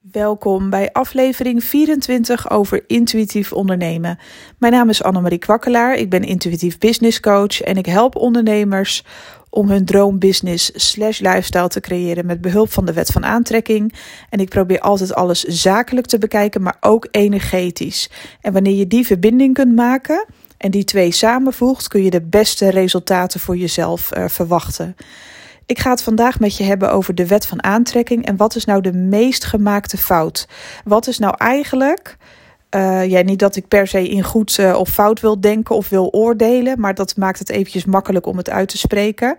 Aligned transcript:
Welkom 0.00 0.70
bij 0.70 0.92
aflevering 0.92 1.64
24 1.64 2.50
over 2.50 2.84
intuïtief 2.86 3.52
ondernemen. 3.52 4.18
Mijn 4.58 4.72
naam 4.72 4.88
is 4.88 5.02
Annemarie 5.02 5.38
Kwakkelaar, 5.38 5.94
ik 5.94 6.10
ben 6.10 6.22
intuïtief 6.22 6.78
business 6.78 7.20
coach 7.20 7.60
en 7.60 7.76
ik 7.76 7.86
help 7.86 8.16
ondernemers 8.16 9.04
om 9.50 9.70
hun 9.70 9.84
droombusiness 9.84 10.70
slash 10.74 11.20
lifestyle 11.20 11.68
te 11.68 11.80
creëren 11.80 12.26
met 12.26 12.40
behulp 12.40 12.72
van 12.72 12.84
de 12.86 12.92
wet 12.92 13.08
van 13.08 13.24
aantrekking. 13.24 13.94
En 14.30 14.40
ik 14.40 14.48
probeer 14.48 14.80
altijd 14.80 15.14
alles 15.14 15.42
zakelijk 15.42 16.06
te 16.06 16.18
bekijken, 16.18 16.62
maar 16.62 16.76
ook 16.80 17.08
energetisch. 17.10 18.10
En 18.40 18.52
wanneer 18.52 18.76
je 18.76 18.86
die 18.86 19.06
verbinding 19.06 19.54
kunt 19.54 19.74
maken 19.74 20.26
en 20.56 20.70
die 20.70 20.84
twee 20.84 21.12
samenvoegt, 21.12 21.88
kun 21.88 22.02
je 22.02 22.10
de 22.10 22.22
beste 22.22 22.68
resultaten 22.68 23.40
voor 23.40 23.56
jezelf 23.56 24.16
uh, 24.16 24.28
verwachten. 24.28 24.96
Ik 25.68 25.78
ga 25.78 25.90
het 25.90 26.02
vandaag 26.02 26.40
met 26.40 26.56
je 26.56 26.64
hebben 26.64 26.92
over 26.92 27.14
de 27.14 27.26
wet 27.26 27.46
van 27.46 27.62
aantrekking 27.62 28.26
en 28.26 28.36
wat 28.36 28.54
is 28.54 28.64
nou 28.64 28.80
de 28.80 28.92
meest 28.92 29.44
gemaakte 29.44 29.96
fout? 29.98 30.48
Wat 30.84 31.06
is 31.06 31.18
nou 31.18 31.34
eigenlijk, 31.36 32.16
uh, 32.70 33.06
ja, 33.06 33.22
niet 33.22 33.38
dat 33.38 33.56
ik 33.56 33.68
per 33.68 33.86
se 33.86 34.08
in 34.08 34.22
goed 34.22 34.58
uh, 34.58 34.74
of 34.78 34.88
fout 34.88 35.20
wil 35.20 35.40
denken 35.40 35.76
of 35.76 35.88
wil 35.88 36.10
oordelen, 36.10 36.80
maar 36.80 36.94
dat 36.94 37.16
maakt 37.16 37.38
het 37.38 37.48
eventjes 37.48 37.84
makkelijk 37.84 38.26
om 38.26 38.36
het 38.36 38.50
uit 38.50 38.68
te 38.68 38.78
spreken. 38.78 39.36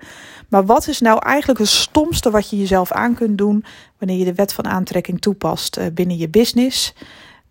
Maar 0.50 0.66
wat 0.66 0.88
is 0.88 1.00
nou 1.00 1.20
eigenlijk 1.26 1.60
het 1.60 1.68
stomste 1.68 2.32
wat 2.32 2.50
je 2.50 2.58
jezelf 2.58 2.92
aan 2.92 3.14
kunt 3.14 3.38
doen 3.38 3.66
wanneer 3.98 4.18
je 4.18 4.26
de 4.26 4.36
wet 4.36 4.54
van 4.54 4.68
aantrekking 4.68 5.22
toepast 5.22 5.78
uh, 5.78 5.86
binnen 5.94 6.18
je 6.18 6.30
business? 6.30 6.94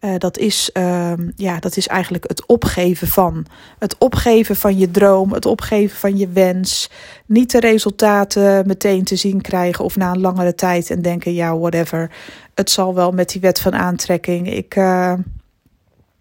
Uh, 0.01 0.15
dat, 0.19 0.39
is, 0.39 0.71
uh, 0.73 1.13
ja, 1.37 1.59
dat 1.59 1.77
is 1.77 1.87
eigenlijk 1.87 2.25
het 2.29 2.47
opgeven 2.47 3.09
van. 3.09 3.47
Het 3.79 3.99
opgeven 3.99 4.57
van 4.57 4.79
je 4.79 4.91
droom, 4.91 5.33
het 5.33 5.47
opgeven 5.47 5.99
van 5.99 6.17
je 6.17 6.29
wens. 6.29 6.91
Niet 7.27 7.51
de 7.51 7.61
resultaten 7.61 8.67
meteen 8.67 9.05
te 9.05 9.17
zien 9.17 9.41
krijgen 9.41 9.85
of 9.85 9.97
na 9.97 10.11
een 10.11 10.21
langere 10.21 10.55
tijd 10.55 10.91
en 10.91 11.03
denken: 11.03 11.35
ja, 11.35 11.59
whatever. 11.59 12.11
Het 12.55 12.71
zal 12.71 12.95
wel 12.95 13.11
met 13.11 13.29
die 13.29 13.41
wet 13.41 13.61
van 13.61 13.75
aantrekking. 13.75 14.53
Ik, 14.53 14.77
uh, 14.77 15.13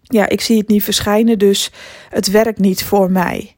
ja, 0.02 0.28
ik 0.28 0.40
zie 0.40 0.58
het 0.58 0.68
niet 0.68 0.84
verschijnen, 0.84 1.38
dus 1.38 1.72
het 2.08 2.30
werkt 2.30 2.58
niet 2.58 2.84
voor 2.84 3.10
mij. 3.10 3.56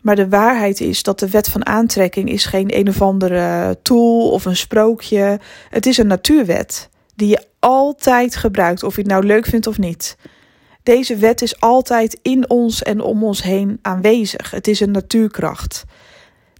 Maar 0.00 0.16
de 0.16 0.28
waarheid 0.28 0.80
is 0.80 1.02
dat 1.02 1.18
de 1.18 1.30
wet 1.30 1.48
van 1.48 1.66
aantrekking 1.66 2.28
is 2.28 2.44
geen 2.44 2.76
een 2.78 2.88
of 2.88 3.02
andere 3.02 3.78
tool 3.82 4.30
of 4.30 4.44
een 4.44 4.56
sprookje. 4.56 5.40
Het 5.70 5.86
is 5.86 5.98
een 5.98 6.06
natuurwet 6.06 6.88
die 7.16 7.28
je 7.28 7.46
altijd 7.58 8.36
gebruikt, 8.36 8.82
of 8.82 8.94
je 8.94 9.00
het 9.00 9.10
nou 9.10 9.24
leuk 9.24 9.46
vindt 9.46 9.66
of 9.66 9.78
niet. 9.78 10.16
Deze 10.82 11.16
wet 11.16 11.42
is 11.42 11.60
altijd 11.60 12.18
in 12.22 12.50
ons 12.50 12.82
en 12.82 13.00
om 13.00 13.24
ons 13.24 13.42
heen 13.42 13.78
aanwezig. 13.82 14.50
Het 14.50 14.68
is 14.68 14.80
een 14.80 14.90
natuurkracht. 14.90 15.84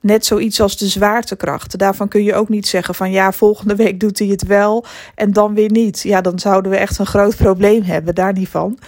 Net 0.00 0.26
zoiets 0.26 0.60
als 0.60 0.76
de 0.76 0.88
zwaartekracht. 0.88 1.78
Daarvan 1.78 2.08
kun 2.08 2.22
je 2.22 2.34
ook 2.34 2.48
niet 2.48 2.66
zeggen 2.66 2.94
van 2.94 3.10
ja, 3.10 3.32
volgende 3.32 3.76
week 3.76 4.00
doet 4.00 4.18
hij 4.18 4.28
het 4.28 4.46
wel 4.46 4.84
en 5.14 5.32
dan 5.32 5.54
weer 5.54 5.70
niet. 5.70 6.00
Ja, 6.02 6.20
dan 6.20 6.38
zouden 6.38 6.70
we 6.70 6.76
echt 6.76 6.98
een 6.98 7.06
groot 7.06 7.36
probleem 7.36 7.82
hebben, 7.82 8.14
daar 8.14 8.32
niet 8.32 8.48
van. 8.48 8.78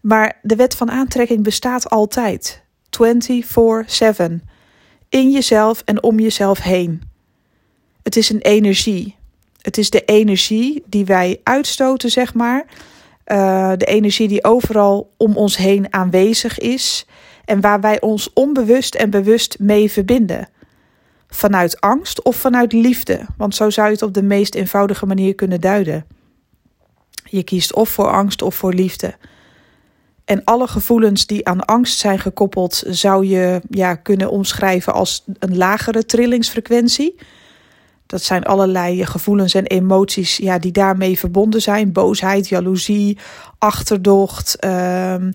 Maar 0.00 0.38
de 0.42 0.56
wet 0.56 0.74
van 0.74 0.90
aantrekking 0.90 1.42
bestaat 1.42 1.90
altijd. 1.90 2.62
24/7. 2.90 4.42
In 5.08 5.30
jezelf 5.30 5.82
en 5.84 6.02
om 6.02 6.20
jezelf 6.20 6.58
heen. 6.58 7.02
Het 8.02 8.16
is 8.16 8.30
een 8.30 8.40
energie. 8.40 9.16
Het 9.62 9.78
is 9.78 9.90
de 9.90 10.04
energie 10.04 10.82
die 10.86 11.04
wij 11.04 11.40
uitstoten, 11.42 12.10
zeg 12.10 12.34
maar. 12.34 12.64
Uh, 13.26 13.72
de 13.76 13.84
energie 13.84 14.28
die 14.28 14.44
overal 14.44 15.12
om 15.16 15.36
ons 15.36 15.56
heen 15.56 15.92
aanwezig 15.92 16.58
is. 16.58 17.06
En 17.44 17.60
waar 17.60 17.80
wij 17.80 18.00
ons 18.00 18.32
onbewust 18.32 18.94
en 18.94 19.10
bewust 19.10 19.58
mee 19.58 19.90
verbinden. 19.90 20.48
Vanuit 21.28 21.80
angst 21.80 22.22
of 22.22 22.36
vanuit 22.36 22.72
liefde. 22.72 23.20
Want 23.36 23.54
zo 23.54 23.70
zou 23.70 23.86
je 23.86 23.92
het 23.92 24.02
op 24.02 24.14
de 24.14 24.22
meest 24.22 24.54
eenvoudige 24.54 25.06
manier 25.06 25.34
kunnen 25.34 25.60
duiden. 25.60 26.06
Je 27.24 27.42
kiest 27.42 27.74
of 27.74 27.88
voor 27.88 28.10
angst 28.10 28.42
of 28.42 28.54
voor 28.54 28.74
liefde. 28.74 29.14
En 30.24 30.44
alle 30.44 30.66
gevoelens 30.66 31.26
die 31.26 31.48
aan 31.48 31.64
angst 31.64 31.98
zijn 31.98 32.18
gekoppeld, 32.18 32.82
zou 32.86 33.26
je 33.26 33.60
ja, 33.70 33.94
kunnen 33.94 34.30
omschrijven 34.30 34.92
als 34.92 35.24
een 35.38 35.56
lagere 35.56 36.04
trillingsfrequentie. 36.04 37.14
Dat 38.12 38.22
zijn 38.22 38.44
allerlei 38.44 39.06
gevoelens 39.06 39.54
en 39.54 39.66
emoties 39.66 40.36
ja, 40.36 40.58
die 40.58 40.72
daarmee 40.72 41.18
verbonden 41.18 41.62
zijn. 41.62 41.92
Boosheid, 41.92 42.48
jaloezie, 42.48 43.18
achterdocht, 43.58 44.64
um, 44.64 45.32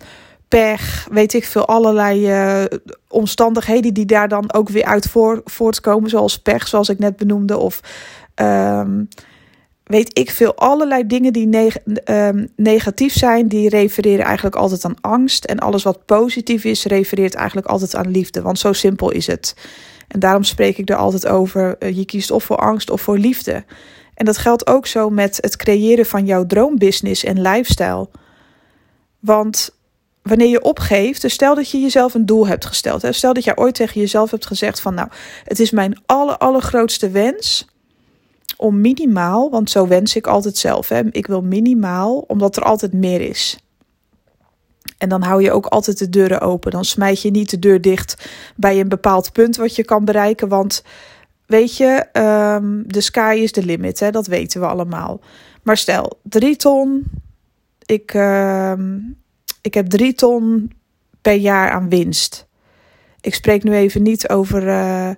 pech, 0.47 1.07
weet 1.11 1.33
ik 1.33 1.45
veel. 1.45 1.67
Allerlei 1.67 2.31
uh, 2.31 2.65
omstandigheden 3.07 3.93
die 3.93 4.05
daar 4.05 4.27
dan 4.27 4.53
ook 4.53 4.69
weer 4.69 4.83
uit 4.83 5.07
voor, 5.07 5.41
voortkomen. 5.45 6.09
Zoals 6.09 6.39
pech, 6.39 6.67
zoals 6.67 6.89
ik 6.89 6.99
net 6.99 7.15
benoemde. 7.15 7.57
Of 7.57 7.79
um, 8.35 9.07
weet 9.83 10.19
ik 10.19 10.31
veel. 10.31 10.55
Allerlei 10.55 11.07
dingen 11.07 11.33
die 11.33 11.71
um, 12.05 12.47
negatief 12.55 13.13
zijn, 13.13 13.47
die 13.47 13.69
refereren 13.69 14.25
eigenlijk 14.25 14.55
altijd 14.55 14.85
aan 14.85 15.01
angst. 15.01 15.45
En 15.45 15.59
alles 15.59 15.83
wat 15.83 16.05
positief 16.05 16.63
is, 16.63 16.85
refereert 16.85 17.35
eigenlijk 17.35 17.67
altijd 17.67 17.95
aan 17.95 18.11
liefde. 18.11 18.41
Want 18.41 18.59
zo 18.59 18.73
simpel 18.73 19.11
is 19.11 19.27
het. 19.27 19.55
En 20.07 20.19
daarom 20.19 20.43
spreek 20.43 20.77
ik 20.77 20.89
er 20.89 20.95
altijd 20.95 21.27
over. 21.27 21.77
Eh, 21.77 21.97
je 21.97 22.05
kiest 22.05 22.31
of 22.31 22.43
voor 22.43 22.57
angst 22.57 22.89
of 22.89 23.01
voor 23.01 23.17
liefde. 23.17 23.63
En 24.13 24.25
dat 24.25 24.37
geldt 24.37 24.67
ook 24.67 24.87
zo 24.87 25.09
met 25.09 25.37
het 25.41 25.55
creëren 25.55 26.05
van 26.05 26.25
jouw 26.25 26.45
droombusiness 26.45 27.23
en 27.23 27.41
lifestyle. 27.41 28.09
Want 29.19 29.69
wanneer 30.21 30.47
je 30.47 30.61
opgeeft, 30.61 31.21
dus 31.21 31.33
stel 31.33 31.55
dat 31.55 31.69
je 31.69 31.79
jezelf 31.79 32.13
een 32.13 32.25
doel 32.25 32.47
hebt 32.47 32.65
gesteld. 32.65 33.01
Hè? 33.01 33.11
Stel 33.11 33.33
dat 33.33 33.43
je 33.43 33.57
ooit 33.57 33.75
tegen 33.75 34.01
jezelf 34.01 34.31
hebt 34.31 34.45
gezegd 34.45 34.79
van 34.79 34.93
nou, 34.93 35.09
het 35.43 35.59
is 35.59 35.71
mijn 35.71 36.01
aller, 36.05 36.37
allergrootste 36.37 37.09
wens 37.09 37.67
om 38.57 38.81
minimaal, 38.81 39.49
want 39.49 39.69
zo 39.69 39.87
wens 39.87 40.15
ik 40.15 40.27
altijd 40.27 40.57
zelf. 40.57 40.89
Hè? 40.89 41.01
Ik 41.11 41.27
wil 41.27 41.41
minimaal, 41.41 42.17
omdat 42.17 42.57
er 42.57 42.63
altijd 42.63 42.93
meer 42.93 43.21
is. 43.21 43.57
En 44.97 45.09
dan 45.09 45.21
hou 45.21 45.41
je 45.41 45.51
ook 45.51 45.65
altijd 45.65 45.97
de 45.97 46.09
deuren 46.09 46.41
open. 46.41 46.71
Dan 46.71 46.85
smijt 46.85 47.21
je 47.21 47.31
niet 47.31 47.49
de 47.49 47.59
deur 47.59 47.81
dicht 47.81 48.29
bij 48.55 48.79
een 48.79 48.89
bepaald 48.89 49.31
punt 49.31 49.55
wat 49.55 49.75
je 49.75 49.83
kan 49.83 50.05
bereiken. 50.05 50.47
Want 50.47 50.83
weet 51.45 51.77
je, 51.77 52.05
um, 52.13 52.83
de 52.87 53.01
sky 53.01 53.39
is 53.41 53.51
the 53.51 53.65
limit. 53.65 53.99
Hè? 53.99 54.11
Dat 54.11 54.27
weten 54.27 54.61
we 54.61 54.67
allemaal. 54.67 55.19
Maar 55.63 55.77
stel, 55.77 56.19
drie 56.23 56.55
ton. 56.55 57.03
Ik, 57.85 58.13
uh, 58.13 58.73
ik 59.61 59.73
heb 59.73 59.89
drie 59.89 60.13
ton 60.13 60.71
per 61.21 61.33
jaar 61.33 61.71
aan 61.71 61.89
winst. 61.89 62.47
Ik 63.21 63.33
spreek 63.33 63.63
nu 63.63 63.73
even 63.73 64.01
niet 64.01 64.29
over. 64.29 64.67
Uh, 64.67 65.09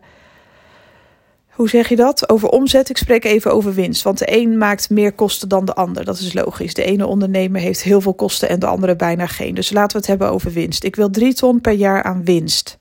hoe 1.60 1.70
zeg 1.70 1.90
je 1.90 1.96
dat? 1.96 2.30
Over 2.30 2.50
omzet. 2.50 2.90
Ik 2.90 2.98
spreek 2.98 3.26
even 3.26 3.54
over 3.54 3.74
winst. 3.74 4.04
Want 4.04 4.18
de 4.18 4.38
een 4.38 4.58
maakt 4.58 4.90
meer 4.90 5.14
kosten 5.14 5.50
dan 5.50 5.66
de 5.66 5.74
ander. 5.74 6.06
Dat 6.06 6.20
is 6.20 6.34
logisch. 6.34 6.74
De 6.74 6.84
ene 6.84 7.06
ondernemer 7.06 7.62
heeft 7.62 7.84
heel 7.84 8.02
veel 8.02 8.14
kosten 8.14 8.50
en 8.50 8.60
de 8.60 8.66
andere 8.66 8.96
bijna 8.96 9.28
geen. 9.28 9.56
Dus 9.56 9.72
laten 9.72 9.92
we 9.92 9.98
het 9.98 10.08
hebben 10.08 10.32
over 10.32 10.52
winst. 10.52 10.84
Ik 10.84 10.96
wil 10.96 11.10
3 11.10 11.34
ton 11.34 11.62
per 11.62 11.74
jaar 11.74 12.04
aan 12.04 12.24
winst. 12.24 12.78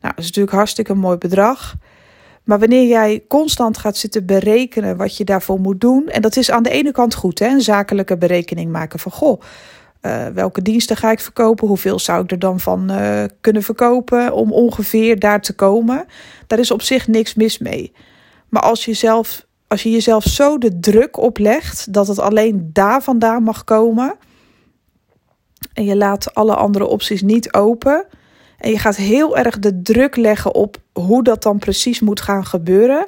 Nou, 0.00 0.14
dat 0.14 0.18
is 0.18 0.24
natuurlijk 0.24 0.56
hartstikke 0.56 0.92
een 0.92 0.98
mooi 0.98 1.16
bedrag. 1.16 1.74
Maar 2.44 2.58
wanneer 2.58 2.86
jij 2.86 3.24
constant 3.28 3.78
gaat 3.78 3.96
zitten 3.96 4.26
berekenen 4.26 4.96
wat 4.96 5.16
je 5.16 5.24
daarvoor 5.24 5.60
moet 5.60 5.80
doen. 5.80 6.08
En 6.08 6.22
dat 6.22 6.36
is 6.36 6.50
aan 6.50 6.62
de 6.62 6.70
ene 6.70 6.92
kant 6.92 7.14
goed, 7.14 7.38
hè? 7.38 7.46
Een 7.46 7.60
zakelijke 7.60 8.16
berekening 8.16 8.72
maken 8.72 8.98
van 8.98 9.12
goh. 9.12 9.40
Uh, 10.06 10.26
welke 10.26 10.62
diensten 10.62 10.96
ga 10.96 11.10
ik 11.10 11.20
verkopen? 11.20 11.68
Hoeveel 11.68 11.98
zou 11.98 12.22
ik 12.22 12.30
er 12.30 12.38
dan 12.38 12.60
van 12.60 12.90
uh, 12.90 13.24
kunnen 13.40 13.62
verkopen 13.62 14.32
om 14.32 14.52
ongeveer 14.52 15.18
daar 15.18 15.40
te 15.40 15.52
komen? 15.52 16.06
Daar 16.46 16.58
is 16.58 16.70
op 16.70 16.82
zich 16.82 17.08
niks 17.08 17.34
mis 17.34 17.58
mee. 17.58 17.92
Maar 18.48 18.62
als 18.62 18.84
je, 18.84 18.92
zelf, 18.92 19.46
als 19.66 19.82
je 19.82 19.90
jezelf 19.90 20.24
zo 20.24 20.58
de 20.58 20.78
druk 20.80 21.16
oplegt 21.16 21.92
dat 21.92 22.08
het 22.08 22.18
alleen 22.18 22.70
daar 22.72 23.02
vandaan 23.02 23.42
mag 23.42 23.64
komen. 23.64 24.14
En 25.72 25.84
je 25.84 25.96
laat 25.96 26.34
alle 26.34 26.54
andere 26.54 26.86
opties 26.86 27.22
niet 27.22 27.52
open. 27.52 28.04
En 28.58 28.70
je 28.70 28.78
gaat 28.78 28.96
heel 28.96 29.36
erg 29.36 29.58
de 29.58 29.82
druk 29.82 30.16
leggen 30.16 30.54
op 30.54 30.76
hoe 30.92 31.22
dat 31.22 31.42
dan 31.42 31.58
precies 31.58 32.00
moet 32.00 32.20
gaan 32.20 32.44
gebeuren. 32.46 33.06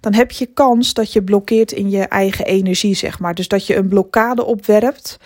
Dan 0.00 0.14
heb 0.14 0.30
je 0.30 0.46
kans 0.46 0.94
dat 0.94 1.12
je 1.12 1.22
blokkeert 1.22 1.72
in 1.72 1.90
je 1.90 2.02
eigen 2.02 2.44
energie, 2.44 2.94
zeg 2.94 3.18
maar. 3.18 3.34
Dus 3.34 3.48
dat 3.48 3.66
je 3.66 3.76
een 3.76 3.88
blokkade 3.88 4.44
opwerpt 4.44 5.18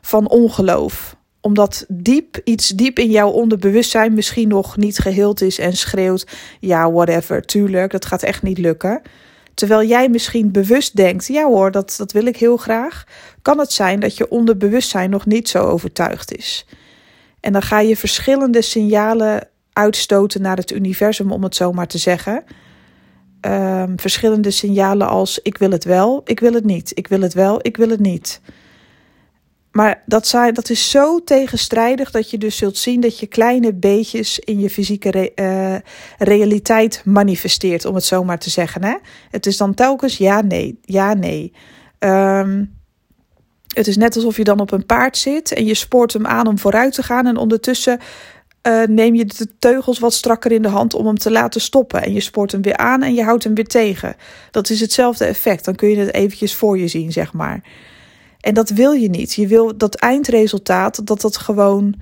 van 0.00 0.28
ongeloof. 0.28 1.16
Omdat 1.40 1.84
diep, 1.88 2.40
iets 2.44 2.68
diep 2.68 2.98
in 2.98 3.10
jouw 3.10 3.30
onderbewustzijn 3.30 4.14
misschien 4.14 4.48
nog 4.48 4.76
niet 4.76 4.98
geheeld 4.98 5.40
is 5.40 5.58
en 5.58 5.76
schreeuwt: 5.76 6.26
ja, 6.60 6.92
whatever, 6.92 7.42
tuurlijk, 7.42 7.92
dat 7.92 8.06
gaat 8.06 8.22
echt 8.22 8.42
niet 8.42 8.58
lukken. 8.58 9.02
Terwijl 9.54 9.88
jij 9.88 10.08
misschien 10.08 10.50
bewust 10.50 10.96
denkt: 10.96 11.26
ja 11.26 11.44
hoor, 11.44 11.70
dat, 11.70 11.94
dat 11.96 12.12
wil 12.12 12.26
ik 12.26 12.36
heel 12.36 12.56
graag. 12.56 13.04
Kan 13.42 13.58
het 13.58 13.72
zijn 13.72 14.00
dat 14.00 14.16
je 14.16 14.30
onderbewustzijn 14.30 15.10
nog 15.10 15.26
niet 15.26 15.48
zo 15.48 15.64
overtuigd 15.64 16.36
is. 16.36 16.66
En 17.40 17.52
dan 17.52 17.62
ga 17.62 17.80
je 17.80 17.96
verschillende 17.96 18.62
signalen 18.62 19.48
uitstoten 19.72 20.42
naar 20.42 20.56
het 20.56 20.70
universum, 20.70 21.32
om 21.32 21.42
het 21.42 21.56
zo 21.56 21.72
maar 21.72 21.86
te 21.86 21.98
zeggen. 21.98 22.44
Um, 23.40 24.00
verschillende 24.00 24.50
signalen 24.50 25.08
als: 25.08 25.38
ik 25.42 25.58
wil 25.58 25.70
het 25.70 25.84
wel, 25.84 26.20
ik 26.24 26.40
wil 26.40 26.52
het 26.52 26.64
niet, 26.64 26.92
ik 26.94 27.08
wil 27.08 27.20
het 27.20 27.34
wel, 27.34 27.58
ik 27.62 27.76
wil 27.76 27.88
het 27.88 28.00
niet. 28.00 28.40
Maar 29.70 30.02
dat, 30.06 30.30
dat 30.52 30.70
is 30.70 30.90
zo 30.90 31.24
tegenstrijdig 31.24 32.10
dat 32.10 32.30
je 32.30 32.38
dus 32.38 32.56
zult 32.56 32.76
zien 32.76 33.00
dat 33.00 33.18
je 33.18 33.26
kleine 33.26 33.74
beetjes 33.74 34.38
in 34.38 34.60
je 34.60 34.70
fysieke 34.70 35.10
re, 35.10 35.32
uh, 35.34 35.76
realiteit 36.28 37.02
manifesteert, 37.04 37.84
om 37.84 37.94
het 37.94 38.04
zo 38.04 38.24
maar 38.24 38.38
te 38.38 38.50
zeggen. 38.50 38.84
Hè? 38.84 38.94
Het 39.30 39.46
is 39.46 39.56
dan 39.56 39.74
telkens 39.74 40.16
ja, 40.16 40.40
nee, 40.40 40.78
ja, 40.82 41.14
nee. 41.14 41.52
Um, 41.98 42.78
Het 43.68 43.86
is 43.86 43.96
net 43.96 44.16
alsof 44.16 44.36
je 44.36 44.44
dan 44.44 44.60
op 44.60 44.72
een 44.72 44.86
paard 44.86 45.16
zit 45.16 45.52
en 45.52 45.64
je 45.64 45.74
spoort 45.74 46.12
hem 46.12 46.26
aan 46.26 46.46
om 46.46 46.58
vooruit 46.58 46.92
te 46.92 47.02
gaan. 47.02 47.26
En 47.26 47.36
ondertussen 47.36 47.98
uh, 48.68 48.82
neem 48.86 49.14
je 49.14 49.24
de 49.24 49.46
teugels 49.58 49.98
wat 49.98 50.12
strakker 50.12 50.52
in 50.52 50.62
de 50.62 50.68
hand 50.68 50.94
om 50.94 51.06
hem 51.06 51.18
te 51.18 51.30
laten 51.30 51.60
stoppen. 51.60 52.02
En 52.02 52.12
je 52.12 52.20
spoort 52.20 52.52
hem 52.52 52.62
weer 52.62 52.76
aan 52.76 53.02
en 53.02 53.14
je 53.14 53.24
houdt 53.24 53.44
hem 53.44 53.54
weer 53.54 53.66
tegen. 53.66 54.16
Dat 54.50 54.70
is 54.70 54.80
hetzelfde 54.80 55.24
effect. 55.24 55.64
Dan 55.64 55.74
kun 55.74 55.88
je 55.88 55.96
het 55.96 56.14
eventjes 56.14 56.54
voor 56.54 56.78
je 56.78 56.88
zien, 56.88 57.12
zeg 57.12 57.32
maar. 57.32 57.62
En 58.40 58.54
dat 58.54 58.70
wil 58.70 58.92
je 58.92 59.08
niet. 59.08 59.34
Je 59.34 59.46
wil 59.46 59.76
dat 59.76 59.94
eindresultaat, 59.94 61.06
dat 61.06 61.20
dat 61.20 61.36
gewoon 61.36 61.94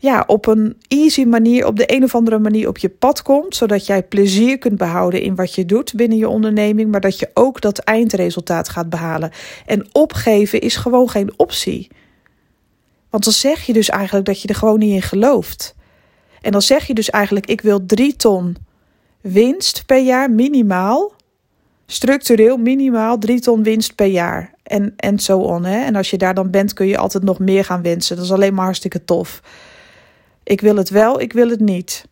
ja, 0.00 0.24
op 0.26 0.46
een 0.46 0.76
easy 0.88 1.24
manier, 1.24 1.66
op 1.66 1.76
de 1.76 1.94
een 1.94 2.04
of 2.04 2.14
andere 2.14 2.38
manier 2.38 2.68
op 2.68 2.78
je 2.78 2.88
pad 2.88 3.22
komt. 3.22 3.56
Zodat 3.56 3.86
jij 3.86 4.02
plezier 4.02 4.58
kunt 4.58 4.78
behouden 4.78 5.22
in 5.22 5.34
wat 5.34 5.54
je 5.54 5.66
doet 5.66 5.94
binnen 5.94 6.18
je 6.18 6.28
onderneming. 6.28 6.90
Maar 6.90 7.00
dat 7.00 7.18
je 7.18 7.30
ook 7.34 7.60
dat 7.60 7.78
eindresultaat 7.78 8.68
gaat 8.68 8.90
behalen. 8.90 9.30
En 9.66 9.86
opgeven 9.92 10.60
is 10.60 10.76
gewoon 10.76 11.10
geen 11.10 11.32
optie. 11.36 11.88
Want 13.10 13.24
dan 13.24 13.32
zeg 13.32 13.62
je 13.62 13.72
dus 13.72 13.88
eigenlijk 13.88 14.26
dat 14.26 14.42
je 14.42 14.48
er 14.48 14.54
gewoon 14.54 14.78
niet 14.78 14.94
in 14.94 15.02
gelooft. 15.02 15.74
En 16.40 16.52
dan 16.52 16.62
zeg 16.62 16.86
je 16.86 16.94
dus 16.94 17.10
eigenlijk: 17.10 17.46
ik 17.46 17.60
wil 17.60 17.86
drie 17.86 18.16
ton 18.16 18.56
winst 19.20 19.86
per 19.86 20.02
jaar 20.02 20.30
minimaal. 20.30 21.12
Structureel 21.86 22.56
minimaal 22.56 23.18
drie 23.18 23.40
ton 23.40 23.62
winst 23.62 23.94
per 23.94 24.06
jaar. 24.06 24.54
En, 24.68 24.92
en 24.96 25.18
zo 25.18 25.38
on. 25.38 25.64
Hè? 25.64 25.84
En 25.84 25.96
als 25.96 26.10
je 26.10 26.18
daar 26.18 26.34
dan 26.34 26.50
bent, 26.50 26.72
kun 26.72 26.86
je 26.86 26.98
altijd 26.98 27.22
nog 27.22 27.38
meer 27.38 27.64
gaan 27.64 27.82
wensen. 27.82 28.16
Dat 28.16 28.24
is 28.24 28.32
alleen 28.32 28.54
maar 28.54 28.64
hartstikke 28.64 29.04
tof. 29.04 29.42
Ik 30.42 30.60
wil 30.60 30.76
het 30.76 30.90
wel, 30.90 31.20
ik 31.20 31.32
wil 31.32 31.48
het 31.48 31.60
niet. 31.60 32.04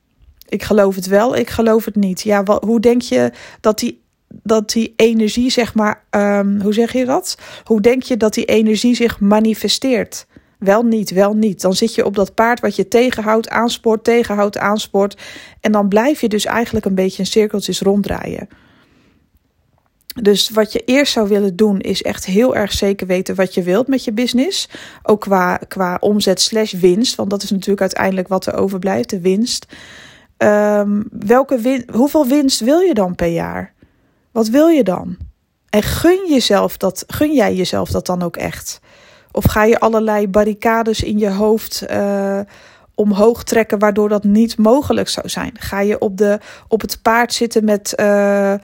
Ik 0.49 0.62
geloof 0.62 0.94
het 0.94 1.06
wel, 1.06 1.37
ik 1.37 1.50
geloof 1.50 1.85
het 1.85 1.97
niet. 1.97 2.20
Ja, 2.20 2.43
wat, 2.43 2.64
hoe 2.64 2.81
denk 2.81 3.03
je 3.03 3.32
dat 3.61 3.79
die, 3.79 4.03
dat 4.29 4.70
die 4.70 4.93
energie, 4.97 5.50
zeg 5.50 5.75
maar, 5.75 6.05
um, 6.11 6.61
hoe 6.61 6.73
zeg 6.73 6.93
je 6.93 7.05
dat? 7.05 7.38
Hoe 7.64 7.81
denk 7.81 8.03
je 8.03 8.17
dat 8.17 8.35
die 8.35 8.44
energie 8.44 8.94
zich 8.94 9.20
manifesteert? 9.20 10.26
Wel 10.59 10.82
niet, 10.82 11.11
wel 11.11 11.35
niet. 11.35 11.61
Dan 11.61 11.75
zit 11.75 11.94
je 11.94 12.05
op 12.05 12.14
dat 12.14 12.35
paard 12.35 12.61
wat 12.61 12.76
je 12.76 12.88
tegenhoudt, 12.88 13.49
aanspoort, 13.49 14.05
tegenhoudt, 14.05 14.59
aanspoort. 14.59 15.23
En 15.61 15.73
dan 15.73 15.88
blijf 15.88 16.20
je 16.20 16.29
dus 16.29 16.44
eigenlijk 16.44 16.87
een 16.87 16.94
beetje 16.94 17.19
in 17.19 17.26
cirkeltjes 17.26 17.81
ronddraaien. 17.81 18.49
Dus 20.23 20.51
wat 20.51 20.73
je 20.73 20.83
eerst 20.85 21.13
zou 21.13 21.29
willen 21.29 21.57
doen, 21.57 21.81
is 21.81 22.03
echt 22.03 22.25
heel 22.25 22.57
erg 22.57 22.73
zeker 22.73 23.07
weten 23.07 23.35
wat 23.35 23.55
je 23.55 23.63
wilt 23.63 23.87
met 23.87 24.05
je 24.05 24.13
business. 24.13 24.69
Ook 25.03 25.21
qua, 25.21 25.57
qua 25.57 25.97
omzet 26.01 26.41
slash 26.41 26.73
winst, 26.73 27.15
want 27.15 27.31
dat 27.31 27.43
is 27.43 27.51
natuurlijk 27.51 27.81
uiteindelijk 27.81 28.29
wat 28.29 28.47
er 28.47 28.55
overblijft, 28.55 29.11
de 29.11 29.21
winst. 29.21 29.67
Um, 30.39 31.09
welke 31.11 31.59
win 31.59 31.89
hoeveel 31.93 32.27
winst 32.27 32.61
wil 32.61 32.79
je 32.79 32.95
dan 32.95 33.15
per 33.15 33.29
jaar? 33.29 33.73
Wat 34.33 34.49
wil 34.49 34.67
je 34.69 34.85
dan? 34.85 35.17
En 35.71 35.83
gun, 35.83 36.27
jezelf 36.29 36.77
dat, 36.77 37.05
gun 37.07 37.35
jij 37.35 37.55
jezelf 37.55 37.91
dat 37.91 38.07
dan 38.07 38.23
ook 38.23 38.37
echt? 38.37 38.81
Of 39.33 39.45
ga 39.45 39.65
je 39.65 39.81
allerlei 39.81 40.29
barricades 40.29 41.03
in 41.03 41.19
je 41.19 41.31
hoofd 41.31 41.85
uh, 41.91 42.41
omhoog 42.95 43.45
trekken, 43.45 43.79
waardoor 43.79 44.09
dat 44.09 44.25
niet 44.25 44.59
mogelijk 44.59 45.09
zou 45.09 45.29
zijn? 45.29 45.53
Ga 45.59 45.81
je 45.81 45.99
op, 45.99 46.17
de, 46.17 46.39
op 46.69 46.81
het 46.81 46.99
paard 47.03 47.33
zitten 47.33 47.65
met 47.65 47.93
uh, 48.01 48.55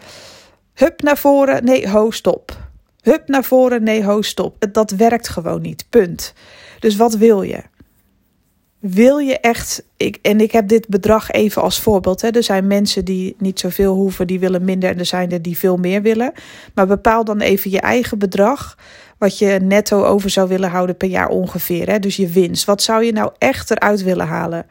hup 0.74 1.02
naar 1.02 1.19
voren, 1.19 1.64
nee, 1.64 1.88
ho, 1.88 2.10
stop. 2.10 2.56
Hup 3.00 3.28
naar 3.28 3.44
voren, 3.44 3.82
nee, 3.82 4.04
ho, 4.04 4.22
stop. 4.22 4.72
Dat 4.72 4.90
werkt 4.90 5.28
gewoon 5.28 5.62
niet, 5.62 5.86
punt. 5.90 6.34
Dus 6.78 6.96
wat 6.96 7.14
wil 7.14 7.42
je? 7.42 7.62
Wil 8.78 9.19
je 9.19 9.38
echt, 9.38 9.84
ik, 9.96 10.19
en 10.22 10.40
ik 10.40 10.52
heb 10.52 10.69
dit 10.69 10.88
bedrag 10.88 11.30
even 11.30 11.62
als 11.62 11.80
voorbeeld. 11.80 12.20
Hè. 12.20 12.28
Er 12.30 12.42
zijn 12.42 12.66
mensen 12.66 13.04
die 13.04 13.34
niet 13.38 13.60
zoveel 13.60 13.94
hoeven, 13.94 14.26
die 14.26 14.40
willen 14.40 14.64
minder. 14.64 14.90
En 14.90 14.98
er 14.98 15.06
zijn 15.06 15.30
er 15.30 15.42
die 15.42 15.58
veel 15.58 15.76
meer 15.76 16.02
willen. 16.02 16.32
Maar 16.74 16.86
bepaal 16.86 17.24
dan 17.24 17.40
even 17.40 17.70
je 17.70 17.80
eigen 17.80 18.19
bedrag 18.19 18.76
wat 19.19 19.38
je 19.38 19.58
netto 19.62 20.04
over 20.04 20.30
zou 20.30 20.48
willen 20.48 20.70
houden 20.70 20.96
per 20.96 21.08
jaar 21.08 21.28
ongeveer. 21.28 21.88
Hè? 21.88 21.98
Dus 21.98 22.16
je 22.16 22.28
winst. 22.28 22.64
Wat 22.64 22.82
zou 22.82 23.04
je 23.04 23.12
nou 23.12 23.32
echt 23.38 23.70
eruit 23.70 24.02
willen 24.02 24.26
halen? 24.26 24.66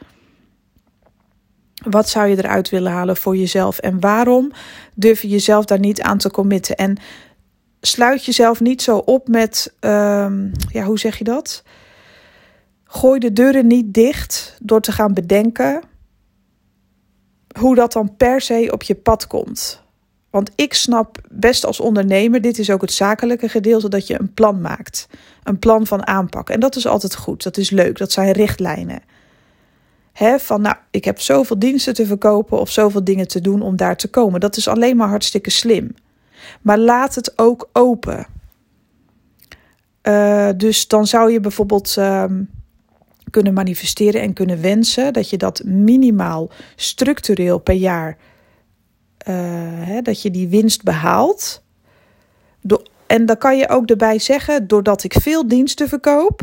Wat 1.89 2.10
zou 2.10 2.28
je 2.28 2.38
eruit 2.38 2.69
willen 2.69 2.92
halen 2.92 3.18
voor 3.18 3.38
jezelf? 3.38 3.78
En 3.78 4.00
waarom 4.00 4.51
durf 4.94 5.22
je 5.22 5.28
jezelf 5.28 5.66
daar 5.66 5.80
niet 5.80 6.01
aan 6.01 6.18
te 6.18 6.31
committen? 6.31 6.75
En 6.75 6.98
sluit 7.81 8.25
jezelf 8.25 8.60
niet 8.60 8.81
zo 8.81 8.98
op 8.98 9.28
met, 9.28 9.74
um, 9.80 10.51
ja, 10.72 10.83
hoe 10.83 11.00
zeg 11.00 11.18
je 11.18 11.24
dat? 11.24 11.63
Gooi 12.86 13.19
de 13.19 13.33
deuren 13.33 13.68
niet 13.68 13.94
dicht 13.94 14.57
door 14.62 14.81
te 14.81 14.92
gaan 14.92 15.13
bedenken 15.13 15.81
hoe 17.60 17.75
dat 17.75 17.94
dan 17.94 18.16
per 18.16 18.42
se 18.42 18.69
op 18.72 18.84
je 18.84 18.95
pad 18.95 19.27
komt. 19.27 19.81
Want 20.30 20.51
ik 20.56 20.74
snap 20.74 21.18
best 21.30 21.66
als 21.66 21.80
ondernemer, 21.80 22.42
dit 22.42 22.60
is 22.60 22.69
ook 22.69 22.81
het 22.81 22.92
zakelijke 22.92 23.50
gedeelte, 23.50 23.89
dat 23.89 24.07
je 24.07 24.19
een 24.19 24.34
plan 24.34 24.62
maakt. 24.62 25.07
Een 25.44 25.60
plan 25.60 25.88
van 25.88 26.07
aanpak. 26.07 26.50
En 26.50 26.60
dat 26.60 26.75
is 26.75 26.88
altijd 26.88 27.16
goed, 27.16 27.44
dat 27.44 27.57
is 27.57 27.69
leuk, 27.69 27.98
dat 27.98 28.12
zijn 28.12 28.31
richtlijnen. 28.31 29.01
He, 30.12 30.40
van 30.40 30.62
nou, 30.62 30.75
ik 30.92 31.06
heb 31.06 31.19
zoveel 31.19 31.60
diensten 31.60 31.94
te 31.94 32.06
verkopen 32.06 32.60
of 32.60 32.69
zoveel 32.69 33.04
dingen 33.04 33.28
te 33.28 33.42
doen 33.42 33.62
om 33.62 33.75
daar 33.75 33.98
te 33.98 34.08
komen. 34.08 34.40
Dat 34.40 34.58
is 34.58 34.68
alleen 34.68 34.98
maar 34.98 35.08
hartstikke 35.08 35.50
slim. 35.50 35.96
Maar 36.62 36.78
laat 36.78 37.16
het 37.16 37.38
ook 37.38 37.69
open. 37.74 38.28
Uh, 40.04 40.50
dus 40.58 40.88
dan 40.88 41.08
zou 41.08 41.31
je 41.31 41.40
bijvoorbeeld 41.40 41.96
uh, 42.00 42.24
kunnen 43.30 43.54
manifesteren 43.54 44.22
en 44.22 44.34
kunnen 44.34 44.62
wensen 44.62 45.13
dat 45.13 45.30
je 45.30 45.38
dat 45.38 45.63
minimaal 45.66 46.50
structureel 46.75 47.60
per 47.60 47.75
jaar 47.75 48.18
uh, 49.28 49.36
hè, 49.86 50.02
dat 50.02 50.22
je 50.22 50.31
die 50.31 50.48
winst 50.48 50.84
behaalt. 50.84 51.63
en 53.08 53.25
dan 53.25 53.38
kan 53.38 53.58
je 53.58 53.69
ook 53.69 53.90
erbij 53.90 54.19
zeggen, 54.19 54.68
doordat 54.68 55.04
ik 55.04 55.13
veel 55.13 55.48
diensten 55.48 55.88
verkoop. 55.88 56.42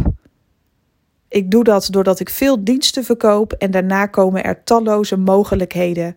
Ik 1.29 1.51
doe 1.51 1.65
dat 1.65 1.89
doordat 1.91 2.21
ik 2.21 2.31
veel 2.31 2.65
diensten 2.65 3.05
verkoop 3.05 3.53
en 3.53 3.71
daarna 3.71 4.07
komen 4.07 4.45
er 4.45 4.65
talloze 4.65 5.17
mogelijkheden 5.17 6.17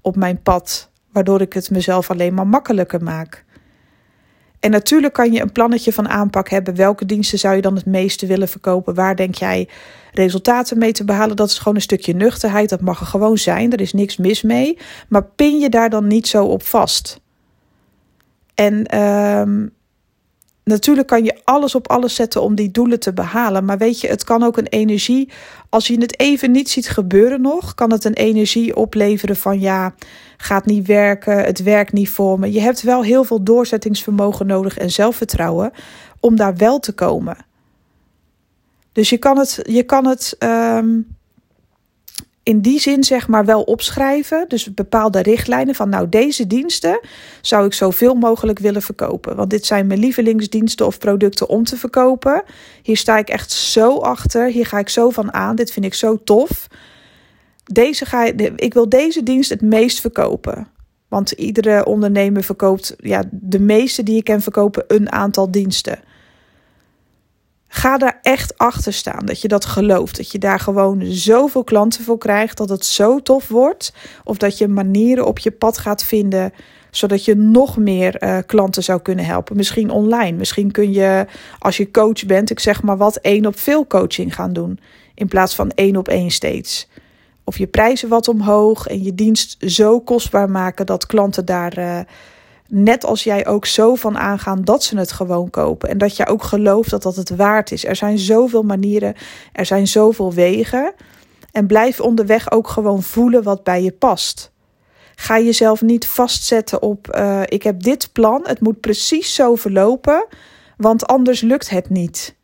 op 0.00 0.16
mijn 0.16 0.42
pad, 0.42 0.90
waardoor 1.12 1.40
ik 1.40 1.52
het 1.52 1.70
mezelf 1.70 2.10
alleen 2.10 2.34
maar 2.34 2.46
makkelijker 2.46 3.02
maak. 3.02 3.44
En 4.60 4.70
natuurlijk 4.70 5.14
kan 5.14 5.32
je 5.32 5.40
een 5.40 5.52
plannetje 5.52 5.92
van 5.92 6.08
aanpak 6.08 6.48
hebben. 6.48 6.76
Welke 6.76 7.06
diensten 7.06 7.38
zou 7.38 7.54
je 7.54 7.62
dan 7.62 7.74
het 7.74 7.86
meeste 7.86 8.26
willen 8.26 8.48
verkopen? 8.48 8.94
Waar 8.94 9.16
denk 9.16 9.34
jij 9.34 9.68
resultaten 10.12 10.78
mee 10.78 10.92
te 10.92 11.04
behalen? 11.04 11.36
Dat 11.36 11.48
is 11.48 11.58
gewoon 11.58 11.74
een 11.74 11.80
stukje 11.80 12.14
nuchterheid. 12.14 12.68
Dat 12.68 12.80
mag 12.80 13.00
er 13.00 13.06
gewoon 13.06 13.38
zijn. 13.38 13.72
Er 13.72 13.80
is 13.80 13.92
niks 13.92 14.16
mis 14.16 14.42
mee. 14.42 14.78
Maar 15.08 15.24
pin 15.24 15.58
je 15.58 15.68
daar 15.68 15.90
dan 15.90 16.06
niet 16.06 16.28
zo 16.28 16.44
op 16.44 16.62
vast. 16.62 17.20
En 18.54 18.98
um, 18.98 19.72
Natuurlijk 20.64 21.08
kan 21.08 21.24
je 21.24 21.40
alles 21.44 21.74
op 21.74 21.88
alles 21.88 22.14
zetten 22.14 22.42
om 22.42 22.54
die 22.54 22.70
doelen 22.70 23.00
te 23.00 23.12
behalen. 23.12 23.64
Maar 23.64 23.78
weet 23.78 24.00
je, 24.00 24.08
het 24.08 24.24
kan 24.24 24.42
ook 24.42 24.56
een 24.56 24.66
energie. 24.66 25.30
Als 25.68 25.86
je 25.86 26.00
het 26.00 26.20
even 26.20 26.50
niet 26.50 26.70
ziet 26.70 26.88
gebeuren 26.88 27.40
nog, 27.40 27.74
kan 27.74 27.92
het 27.92 28.04
een 28.04 28.12
energie 28.12 28.76
opleveren 28.76 29.36
van 29.36 29.60
ja, 29.60 29.94
gaat 30.36 30.66
niet 30.66 30.86
werken, 30.86 31.38
het 31.38 31.62
werkt 31.62 31.92
niet 31.92 32.10
voor 32.10 32.38
me. 32.38 32.52
Je 32.52 32.60
hebt 32.60 32.82
wel 32.82 33.02
heel 33.02 33.24
veel 33.24 33.42
doorzettingsvermogen 33.42 34.46
nodig 34.46 34.78
en 34.78 34.90
zelfvertrouwen 34.90 35.72
om 36.20 36.36
daar 36.36 36.56
wel 36.56 36.78
te 36.78 36.92
komen. 36.92 37.36
Dus 38.92 39.10
je 39.10 39.18
kan 39.18 39.38
het, 39.38 39.60
je 39.62 39.82
kan 39.82 40.06
het 40.06 40.36
um, 40.38 41.06
in 42.42 42.60
die 42.60 42.80
zin 42.80 43.04
zeg 43.04 43.28
maar 43.28 43.44
wel 43.44 43.62
opschrijven. 43.62 44.44
Dus 44.48 44.74
bepaalde 44.74 45.22
richtlijnen 45.22 45.74
van 45.74 45.88
nou 45.88 46.08
deze 46.08 46.46
diensten 46.46 47.00
zou 47.40 47.66
ik 47.66 47.74
zoveel 47.74 48.14
mogelijk 48.14 48.58
willen 48.58 48.82
verkopen. 48.82 49.36
Want 49.36 49.50
dit 49.50 49.66
zijn 49.66 49.86
mijn 49.86 50.00
lievelingsdiensten 50.00 50.86
of 50.86 50.98
producten 50.98 51.48
om 51.48 51.64
te 51.64 51.76
verkopen. 51.76 52.42
Hier 52.82 52.96
sta 52.96 53.18
ik 53.18 53.28
echt 53.28 53.50
zo 53.50 53.98
achter. 53.98 54.50
Hier 54.50 54.66
ga 54.66 54.78
ik 54.78 54.88
zo 54.88 55.10
van 55.10 55.32
aan. 55.32 55.56
Dit 55.56 55.72
vind 55.72 55.84
ik 55.84 55.94
zo 55.94 56.22
tof. 56.24 56.66
Deze 57.64 58.04
ga 58.04 58.24
ik, 58.56 58.74
wil 58.74 58.88
deze 58.88 59.22
dienst 59.22 59.50
het 59.50 59.62
meest 59.62 60.00
verkopen. 60.00 60.68
Want 61.08 61.30
iedere 61.30 61.84
ondernemer 61.84 62.42
verkoopt, 62.42 62.94
ja, 62.98 63.22
de 63.30 63.60
meeste 63.60 64.02
die 64.02 64.16
ik 64.16 64.24
ken 64.24 64.42
verkopen 64.42 64.84
een 64.86 65.12
aantal 65.12 65.50
diensten. 65.50 65.98
Ga 67.82 67.98
daar 67.98 68.18
echt 68.22 68.58
achter 68.58 68.92
staan. 68.92 69.26
Dat 69.26 69.40
je 69.40 69.48
dat 69.48 69.64
gelooft. 69.64 70.16
Dat 70.16 70.32
je 70.32 70.38
daar 70.38 70.60
gewoon 70.60 71.02
zoveel 71.04 71.64
klanten 71.64 72.04
voor 72.04 72.18
krijgt. 72.18 72.56
Dat 72.56 72.68
het 72.68 72.84
zo 72.84 73.22
tof 73.22 73.48
wordt. 73.48 73.92
Of 74.24 74.36
dat 74.36 74.58
je 74.58 74.68
manieren 74.68 75.26
op 75.26 75.38
je 75.38 75.50
pad 75.50 75.78
gaat 75.78 76.04
vinden. 76.04 76.52
Zodat 76.90 77.24
je 77.24 77.34
nog 77.34 77.76
meer 77.76 78.22
uh, 78.22 78.38
klanten 78.46 78.82
zou 78.82 79.00
kunnen 79.00 79.24
helpen. 79.24 79.56
Misschien 79.56 79.90
online. 79.90 80.36
Misschien 80.36 80.70
kun 80.70 80.92
je, 80.92 81.26
als 81.58 81.76
je 81.76 81.90
coach 81.90 82.26
bent, 82.26 82.50
ik 82.50 82.60
zeg 82.60 82.82
maar 82.82 82.96
wat, 82.96 83.16
één 83.16 83.46
op 83.46 83.58
veel 83.58 83.86
coaching 83.86 84.34
gaan 84.34 84.52
doen. 84.52 84.78
In 85.14 85.28
plaats 85.28 85.54
van 85.54 85.70
één 85.70 85.96
op 85.96 86.08
één 86.08 86.30
steeds. 86.30 86.88
Of 87.44 87.58
je 87.58 87.66
prijzen 87.66 88.08
wat 88.08 88.28
omhoog 88.28 88.86
en 88.86 89.02
je 89.02 89.14
dienst 89.14 89.56
zo 89.60 90.00
kostbaar 90.00 90.50
maken 90.50 90.86
dat 90.86 91.06
klanten 91.06 91.44
daar. 91.44 91.78
Uh, 91.78 92.00
net 92.68 93.04
als 93.04 93.24
jij 93.24 93.46
ook 93.46 93.66
zo 93.66 93.94
van 93.94 94.18
aangaan 94.18 94.62
dat 94.62 94.84
ze 94.84 94.98
het 94.98 95.12
gewoon 95.12 95.50
kopen. 95.50 95.88
En 95.88 95.98
dat 95.98 96.16
je 96.16 96.26
ook 96.26 96.42
gelooft 96.42 96.90
dat 96.90 97.02
dat 97.02 97.16
het 97.16 97.30
waard 97.30 97.72
is. 97.72 97.84
Er 97.84 97.96
zijn 97.96 98.18
zoveel 98.18 98.62
manieren, 98.62 99.14
er 99.52 99.66
zijn 99.66 99.86
zoveel 99.86 100.32
wegen. 100.32 100.94
En 101.52 101.66
blijf 101.66 102.00
onderweg 102.00 102.50
ook 102.50 102.68
gewoon 102.68 103.02
voelen 103.02 103.42
wat 103.42 103.62
bij 103.64 103.82
je 103.82 103.92
past. 103.92 104.52
Ga 105.14 105.38
jezelf 105.38 105.82
niet 105.82 106.06
vastzetten 106.06 106.82
op: 106.82 107.16
uh, 107.16 107.40
ik 107.44 107.62
heb 107.62 107.82
dit 107.82 108.12
plan, 108.12 108.40
het 108.44 108.60
moet 108.60 108.80
precies 108.80 109.34
zo 109.34 109.54
verlopen, 109.54 110.26
want 110.76 111.06
anders 111.06 111.40
lukt 111.40 111.70
het 111.70 111.90
niet. 111.90 112.36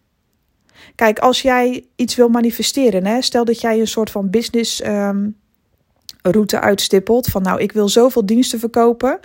Kijk, 0.94 1.18
als 1.18 1.42
jij 1.42 1.86
iets 1.96 2.16
wil 2.16 2.28
manifesteren, 2.28 3.06
hè, 3.06 3.22
stel 3.22 3.44
dat 3.44 3.60
jij 3.60 3.80
een 3.80 3.86
soort 3.86 4.10
van 4.10 4.30
business 4.30 4.84
um, 4.84 5.36
route 6.22 6.60
uitstippelt. 6.60 7.26
Van 7.26 7.42
nou, 7.42 7.60
ik 7.60 7.72
wil 7.72 7.88
zoveel 7.88 8.26
diensten 8.26 8.58
verkopen. 8.58 9.20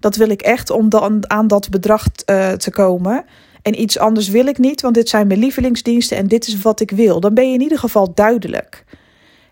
Dat 0.00 0.16
wil 0.16 0.30
ik 0.30 0.42
echt 0.42 0.70
om 0.70 0.88
dan 0.88 1.30
aan 1.30 1.46
dat 1.46 1.68
bedrag 1.70 2.06
uh, 2.30 2.52
te 2.52 2.70
komen. 2.70 3.24
En 3.62 3.80
iets 3.80 3.98
anders 3.98 4.28
wil 4.28 4.46
ik 4.46 4.58
niet, 4.58 4.80
want 4.80 4.94
dit 4.94 5.08
zijn 5.08 5.26
mijn 5.26 5.40
lievelingsdiensten 5.40 6.16
en 6.16 6.28
dit 6.28 6.46
is 6.46 6.62
wat 6.62 6.80
ik 6.80 6.90
wil. 6.90 7.20
Dan 7.20 7.34
ben 7.34 7.48
je 7.48 7.54
in 7.54 7.60
ieder 7.60 7.78
geval 7.78 8.14
duidelijk. 8.14 8.84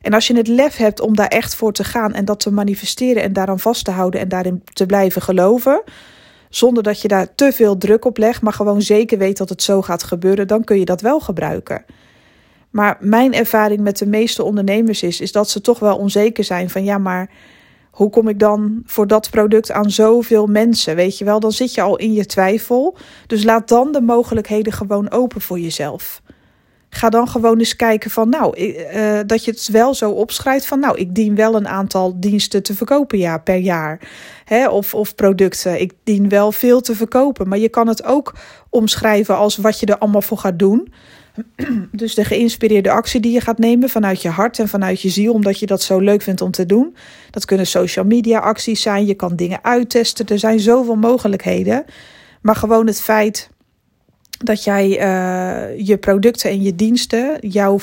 En 0.00 0.14
als 0.14 0.26
je 0.26 0.37
het 0.37 0.49
lef 0.49 0.76
hebt 0.76 1.00
om 1.00 1.17
daar 1.17 1.28
echt 1.28 1.55
voor 1.55 1.73
te 1.73 1.85
gaan 1.85 2.14
en 2.14 2.25
dat 2.25 2.40
te 2.40 2.52
manifesteren 2.52 3.23
en 3.23 3.33
daaraan 3.33 3.61
vast 3.61 3.85
te 3.85 3.90
houden 3.90 4.21
en 4.21 4.28
daarin 4.28 4.62
te 4.73 4.87
blijven 4.87 5.23
geloven, 5.23 5.83
zonder 6.49 6.83
dat 6.83 7.00
je 7.00 7.09
daar 7.09 7.35
te 7.35 7.52
veel 7.52 7.78
druk 7.78 8.05
op 8.05 8.17
legt, 8.17 8.43
maar 8.43 8.52
gewoon 8.52 8.83
zeker 8.83 9.19
weet 9.19 9.37
dat 9.37 9.49
het 9.49 9.62
zo 9.62 9.83
gaat 9.83 10.02
gebeuren, 10.02 10.47
dan 10.47 10.64
kun 10.64 10.78
je 10.78 10.85
dat 10.85 11.00
wel 11.00 11.21
gebruiken. 11.21 11.85
Maar 12.71 12.97
mijn 13.00 13.35
ervaring 13.35 13.81
met 13.81 13.99
de 13.99 14.07
meeste 14.07 14.43
ondernemers 14.43 15.02
is, 15.02 15.21
is 15.21 15.33
dat 15.33 15.50
ze 15.50 15.61
toch 15.61 15.78
wel 15.78 15.97
onzeker 15.97 16.45
zijn 16.45 16.71
van 16.71 16.85
ja, 16.85 16.99
maar 16.99 17.31
hoe 17.99 18.11
kom 18.11 18.28
ik 18.28 18.38
dan 18.38 18.83
voor 18.85 19.07
dat 19.07 19.31
product 19.31 19.73
aan 19.73 19.90
zoveel 19.90 20.47
mensen? 20.47 20.97
Weet 20.97 21.19
je 21.19 21.25
wel, 21.25 21.40
dan 21.40 21.52
zit 21.52 21.75
je 21.75 21.81
al 21.81 21.97
in 21.97 22.12
je 22.12 22.26
twijfel. 22.26 22.97
Dus 23.26 23.45
laat 23.45 23.69
dan 23.69 23.93
de 23.93 24.00
mogelijkheden 24.00 24.73
gewoon 24.73 25.11
open 25.11 25.40
voor 25.40 25.59
jezelf. 25.59 26.23
Ga 26.90 27.09
dan 27.09 27.28
gewoon 27.28 27.59
eens 27.59 27.76
kijken 27.76 28.11
van, 28.11 28.28
nou, 28.28 28.61
uh, 28.61 29.21
dat 29.26 29.45
je 29.45 29.50
het 29.50 29.69
wel 29.69 29.95
zo 29.95 30.11
opschrijft 30.11 30.67
van, 30.67 30.81
nou, 30.81 30.99
ik 30.99 31.14
dien 31.14 31.35
wel 31.35 31.55
een 31.55 31.69
aantal 31.69 32.21
diensten 32.21 32.62
te 32.62 32.75
verkopen 32.75 33.19
ja, 33.19 33.38
per 33.38 33.57
jaar. 33.57 34.09
Hè, 34.45 34.69
of, 34.69 34.95
of 34.95 35.14
producten. 35.14 35.81
Ik 35.81 35.93
dien 36.05 36.28
wel 36.28 36.52
veel 36.52 36.81
te 36.81 36.95
verkopen. 36.95 37.49
Maar 37.49 37.59
je 37.59 37.69
kan 37.69 37.88
het 37.88 38.05
ook 38.05 38.35
omschrijven 38.71 39.37
als 39.37 39.57
wat 39.57 39.81
je 39.81 39.87
er 39.87 39.99
allemaal 39.99 40.23
voor 40.23 40.38
gaat 40.38 40.59
doen. 40.59 40.93
Dus 41.92 42.14
de 42.14 42.25
geïnspireerde 42.25 42.90
actie 42.90 43.21
die 43.21 43.33
je 43.33 43.40
gaat 43.40 43.59
nemen 43.59 43.88
vanuit 43.88 44.23
je 44.23 44.28
hart 44.28 44.59
en 44.59 44.68
vanuit 44.68 45.00
je 45.00 45.09
ziel, 45.09 45.33
omdat 45.33 45.59
je 45.59 45.66
dat 45.66 45.83
zo 45.83 45.99
leuk 45.99 46.23
vindt 46.23 46.40
om 46.40 46.50
te 46.50 46.66
doen. 46.66 46.97
Dat 47.30 47.45
kunnen 47.45 47.66
social 47.66 48.04
media 48.04 48.38
acties 48.38 48.83
zijn. 48.83 49.07
Je 49.07 49.14
kan 49.14 49.37
dingen 49.37 49.64
uittesten. 49.64 50.26
Er 50.26 50.38
zijn 50.38 50.61
zoveel 50.61 50.97
mogelijkheden. 50.97 51.85
Maar 52.42 52.57
gewoon 52.57 52.87
het 52.87 53.00
feit 53.00 53.50
dat 54.45 54.64
jij 54.64 54.88
uh, 54.88 55.87
je 55.87 55.99
producten 55.99 56.50
en 56.50 56.62
je 56.62 56.75
diensten, 56.75 57.38
jouw, 57.40 57.78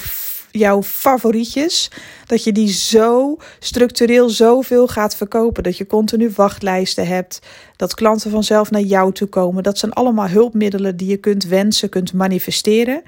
jouw 0.52 0.84
favorietjes, 0.84 1.92
dat 2.26 2.44
je 2.44 2.52
die 2.52 2.72
zo 2.72 3.38
structureel 3.60 4.30
zoveel 4.30 4.88
gaat 4.88 5.16
verkopen. 5.16 5.64
Dat 5.64 5.78
je 5.78 5.86
continu 5.86 6.32
wachtlijsten 6.36 7.08
hebt, 7.08 7.40
dat 7.76 7.94
klanten 7.94 8.32
vanzelf 8.32 8.72
naar 8.72 8.82
jou 8.82 9.12
toe 9.14 9.28
komen. 9.28 9.64
Dat 9.64 9.78
zijn 9.78 9.94
allemaal 9.94 10.28
hulpmiddelen 10.28 10.98
die 10.98 11.10
je 11.10 11.18
kunt 11.18 11.46
wensen, 11.46 11.90
kunt 11.90 12.14
manifesteren. 12.14 13.02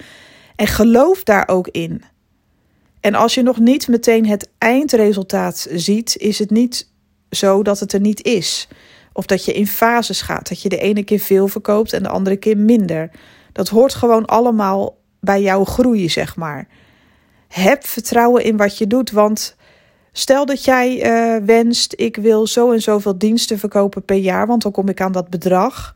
En 0.57 0.67
geloof 0.67 1.23
daar 1.23 1.47
ook 1.47 1.67
in. 1.67 2.03
En 2.99 3.15
als 3.15 3.33
je 3.33 3.41
nog 3.41 3.59
niet 3.59 3.87
meteen 3.87 4.25
het 4.25 4.49
eindresultaat 4.57 5.67
ziet, 5.71 6.17
is 6.17 6.39
het 6.39 6.49
niet 6.49 6.89
zo 7.29 7.63
dat 7.63 7.79
het 7.79 7.93
er 7.93 7.99
niet 7.99 8.23
is. 8.23 8.67
Of 9.13 9.25
dat 9.25 9.45
je 9.45 9.53
in 9.53 9.67
fases 9.67 10.21
gaat, 10.21 10.49
dat 10.49 10.61
je 10.61 10.69
de 10.69 10.77
ene 10.77 11.03
keer 11.03 11.19
veel 11.19 11.47
verkoopt 11.47 11.93
en 11.93 12.03
de 12.03 12.09
andere 12.09 12.37
keer 12.37 12.57
minder. 12.57 13.11
Dat 13.51 13.67
hoort 13.67 13.93
gewoon 13.93 14.25
allemaal 14.25 14.97
bij 15.19 15.41
jouw 15.41 15.63
groei, 15.63 16.09
zeg 16.09 16.35
maar. 16.35 16.67
Heb 17.47 17.85
vertrouwen 17.85 18.43
in 18.43 18.57
wat 18.57 18.77
je 18.77 18.87
doet, 18.87 19.11
want 19.11 19.55
stel 20.11 20.45
dat 20.45 20.63
jij 20.63 21.05
uh, 21.05 21.45
wenst, 21.45 21.93
ik 21.95 22.15
wil 22.15 22.47
zo 22.47 22.71
en 22.71 22.81
zoveel 22.81 23.17
diensten 23.17 23.59
verkopen 23.59 24.05
per 24.05 24.15
jaar, 24.15 24.47
want 24.47 24.61
dan 24.61 24.71
kom 24.71 24.89
ik 24.89 25.01
aan 25.01 25.11
dat 25.11 25.29
bedrag. 25.29 25.95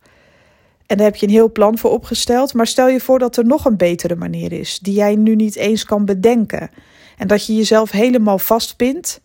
En 0.91 0.97
daar 0.97 1.05
heb 1.05 1.15
je 1.15 1.25
een 1.25 1.31
heel 1.31 1.51
plan 1.51 1.77
voor 1.77 1.91
opgesteld. 1.91 2.53
Maar 2.53 2.67
stel 2.67 2.87
je 2.87 2.99
voor 2.99 3.19
dat 3.19 3.37
er 3.37 3.45
nog 3.45 3.65
een 3.65 3.77
betere 3.77 4.15
manier 4.15 4.51
is, 4.51 4.79
die 4.79 4.93
jij 4.93 5.15
nu 5.15 5.35
niet 5.35 5.55
eens 5.55 5.85
kan 5.85 6.05
bedenken. 6.05 6.69
En 7.17 7.27
dat 7.27 7.45
je 7.45 7.55
jezelf 7.55 7.91
helemaal 7.91 8.39
vastpint 8.39 9.21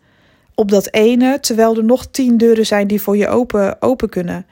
op 0.55 0.71
dat 0.71 0.93
ene, 0.93 1.39
terwijl 1.39 1.77
er 1.77 1.83
nog 1.83 2.05
tien 2.05 2.37
deuren 2.37 2.65
zijn 2.65 2.87
die 2.87 3.01
voor 3.01 3.17
je 3.17 3.27
open, 3.27 3.81
open 3.81 4.09
kunnen. 4.09 4.45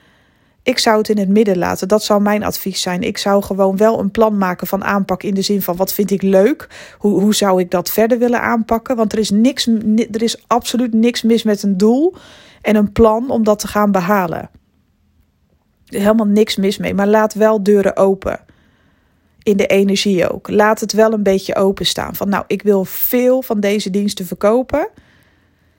Ik 0.64 0.80
zou 0.80 0.98
het 0.98 1.10
in 1.10 1.18
het 1.18 1.30
midden 1.30 1.58
laten. 1.58 1.88
Dat 1.88 2.04
zou 2.04 2.22
mijn 2.22 2.44
advies 2.44 2.82
zijn. 2.82 3.02
Ik 3.02 3.18
zou 3.18 3.44
gewoon 3.44 3.78
wel 3.78 4.00
een 4.00 4.12
plan 4.12 4.38
maken 4.38 4.68
van 4.68 4.84
aanpak 4.84 5.24
in 5.24 5.34
de 5.34 5.42
zin 5.42 5.62
van 5.62 5.76
wat 5.76 5.94
vind 5.94 6.12
ik 6.12 6.22
leuk? 6.22 6.68
Hoe, 6.98 7.22
hoe 7.22 7.36
zou 7.36 7.60
ik 7.60 7.72
dat 7.72 7.90
verder 7.90 8.20
willen 8.20 8.42
aanpakken? 8.42 8.96
Want 8.96 9.14
er 9.14 9.20
is, 9.20 9.30
niks, 9.30 9.68
er 10.12 10.24
is 10.24 10.44
absoluut 10.48 10.94
niks 10.94 11.24
mis 11.24 11.44
met 11.44 11.64
een 11.64 11.78
doel 11.78 12.16
en 12.62 12.76
een 12.76 12.92
plan 12.92 13.30
om 13.30 13.44
dat 13.44 13.60
te 13.60 13.68
gaan 13.68 13.92
behalen. 13.92 14.50
Helemaal 15.86 16.26
niks 16.26 16.56
mis 16.56 16.78
mee. 16.78 16.94
Maar 16.94 17.08
laat 17.08 17.34
wel 17.34 17.64
deuren 17.64 17.98
open. 17.98 18.40
In 19.44 19.58
de 19.58 19.68
energie 19.68 20.30
ook. 20.30 20.50
Laat 20.50 20.80
het 20.80 20.94
wel 20.94 21.14
een 21.14 21.24
beetje 21.24 21.56
openstaan. 21.56 22.16
Van 22.16 22.30
nou, 22.30 22.44
ik 22.48 22.62
wil 22.62 22.86
veel 22.86 23.42
van 23.42 23.60
deze 23.60 23.90
diensten 23.90 24.26
verkopen. 24.26 24.90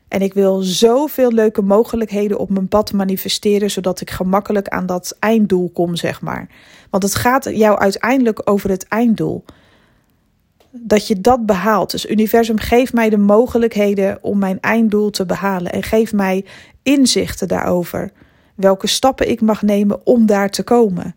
En 0.08 0.22
ik 0.22 0.34
wil 0.34 0.60
zoveel 0.62 1.32
leuke 1.32 1.62
mogelijkheden 1.62 2.38
op 2.38 2.50
mijn 2.50 2.68
pad 2.68 2.92
manifesteren, 2.92 3.70
zodat 3.70 4.00
ik 4.00 4.10
gemakkelijk 4.10 4.68
aan 4.68 4.86
dat 4.86 5.16
einddoel 5.18 5.70
kom, 5.72 5.96
zeg 5.96 6.20
maar. 6.20 6.48
Want 6.90 7.02
het 7.02 7.14
gaat 7.14 7.44
jou 7.44 7.78
uiteindelijk 7.78 8.40
over 8.44 8.70
het 8.70 8.88
einddoel. 8.88 9.44
Dat 10.70 11.06
je 11.06 11.20
dat 11.20 11.46
behaalt. 11.46 11.90
Dus 11.90 12.06
universum, 12.06 12.58
geef 12.58 12.92
mij 12.92 13.10
de 13.10 13.18
mogelijkheden 13.18 14.18
om 14.22 14.38
mijn 14.38 14.60
einddoel 14.60 15.10
te 15.10 15.26
behalen. 15.26 15.72
En 15.72 15.82
geef 15.82 16.12
mij 16.12 16.44
inzichten 16.82 17.48
daarover. 17.48 18.12
Welke 18.56 18.86
stappen 18.86 19.30
ik 19.30 19.40
mag 19.40 19.62
nemen 19.62 20.06
om 20.06 20.26
daar 20.26 20.50
te 20.50 20.62
komen. 20.62 21.16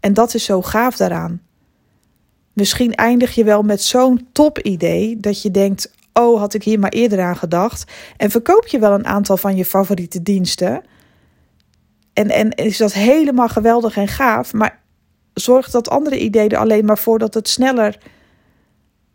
En 0.00 0.14
dat 0.14 0.34
is 0.34 0.44
zo 0.44 0.62
gaaf 0.62 0.96
daaraan. 0.96 1.40
Misschien 2.52 2.94
eindig 2.94 3.34
je 3.34 3.44
wel 3.44 3.62
met 3.62 3.82
zo'n 3.82 4.28
top 4.32 4.58
idee 4.58 5.20
dat 5.20 5.42
je 5.42 5.50
denkt: 5.50 5.92
oh, 6.12 6.38
had 6.38 6.54
ik 6.54 6.62
hier 6.62 6.78
maar 6.78 6.90
eerder 6.90 7.20
aan 7.20 7.36
gedacht. 7.36 7.92
En 8.16 8.30
verkoop 8.30 8.66
je 8.66 8.78
wel 8.78 8.92
een 8.92 9.06
aantal 9.06 9.36
van 9.36 9.56
je 9.56 9.64
favoriete 9.64 10.22
diensten. 10.22 10.82
En, 12.12 12.30
en 12.30 12.50
is 12.50 12.76
dat 12.76 12.92
helemaal 12.92 13.48
geweldig 13.48 13.96
en 13.96 14.08
gaaf. 14.08 14.52
Maar 14.52 14.80
zorg 15.34 15.70
dat 15.70 15.90
andere 15.90 16.18
ideeën 16.18 16.50
er 16.50 16.58
alleen 16.58 16.84
maar 16.84 16.98
voor 16.98 17.18
dat 17.18 17.34
het 17.34 17.48
sneller 17.48 17.98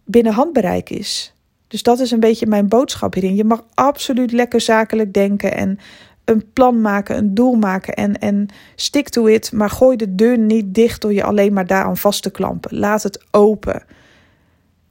binnen 0.05 0.33
handbereik 0.33 0.89
is. 0.89 1.33
Dus 1.67 1.83
dat 1.83 1.99
is 1.99 2.11
een 2.11 2.19
beetje 2.19 2.47
mijn 2.47 2.67
boodschap 2.67 3.13
hierin. 3.13 3.35
Je 3.35 3.43
mag 3.43 3.63
absoluut 3.73 4.31
lekker 4.31 4.61
zakelijk 4.61 5.13
denken 5.13 5.55
en 5.55 5.79
een 6.25 6.51
plan 6.53 6.81
maken, 6.81 7.17
een 7.17 7.33
doel 7.33 7.53
maken 7.53 7.93
en, 7.93 8.19
en 8.19 8.47
stick 8.75 9.09
to 9.09 9.25
it. 9.25 9.51
Maar 9.51 9.69
gooi 9.69 9.97
de 9.97 10.15
deur 10.15 10.37
niet 10.37 10.73
dicht 10.73 11.01
door 11.01 11.13
je 11.13 11.23
alleen 11.23 11.53
maar 11.53 11.67
daaraan 11.67 11.97
vast 11.97 12.23
te 12.23 12.29
klampen. 12.29 12.77
Laat 12.77 13.03
het 13.03 13.25
open. 13.31 13.83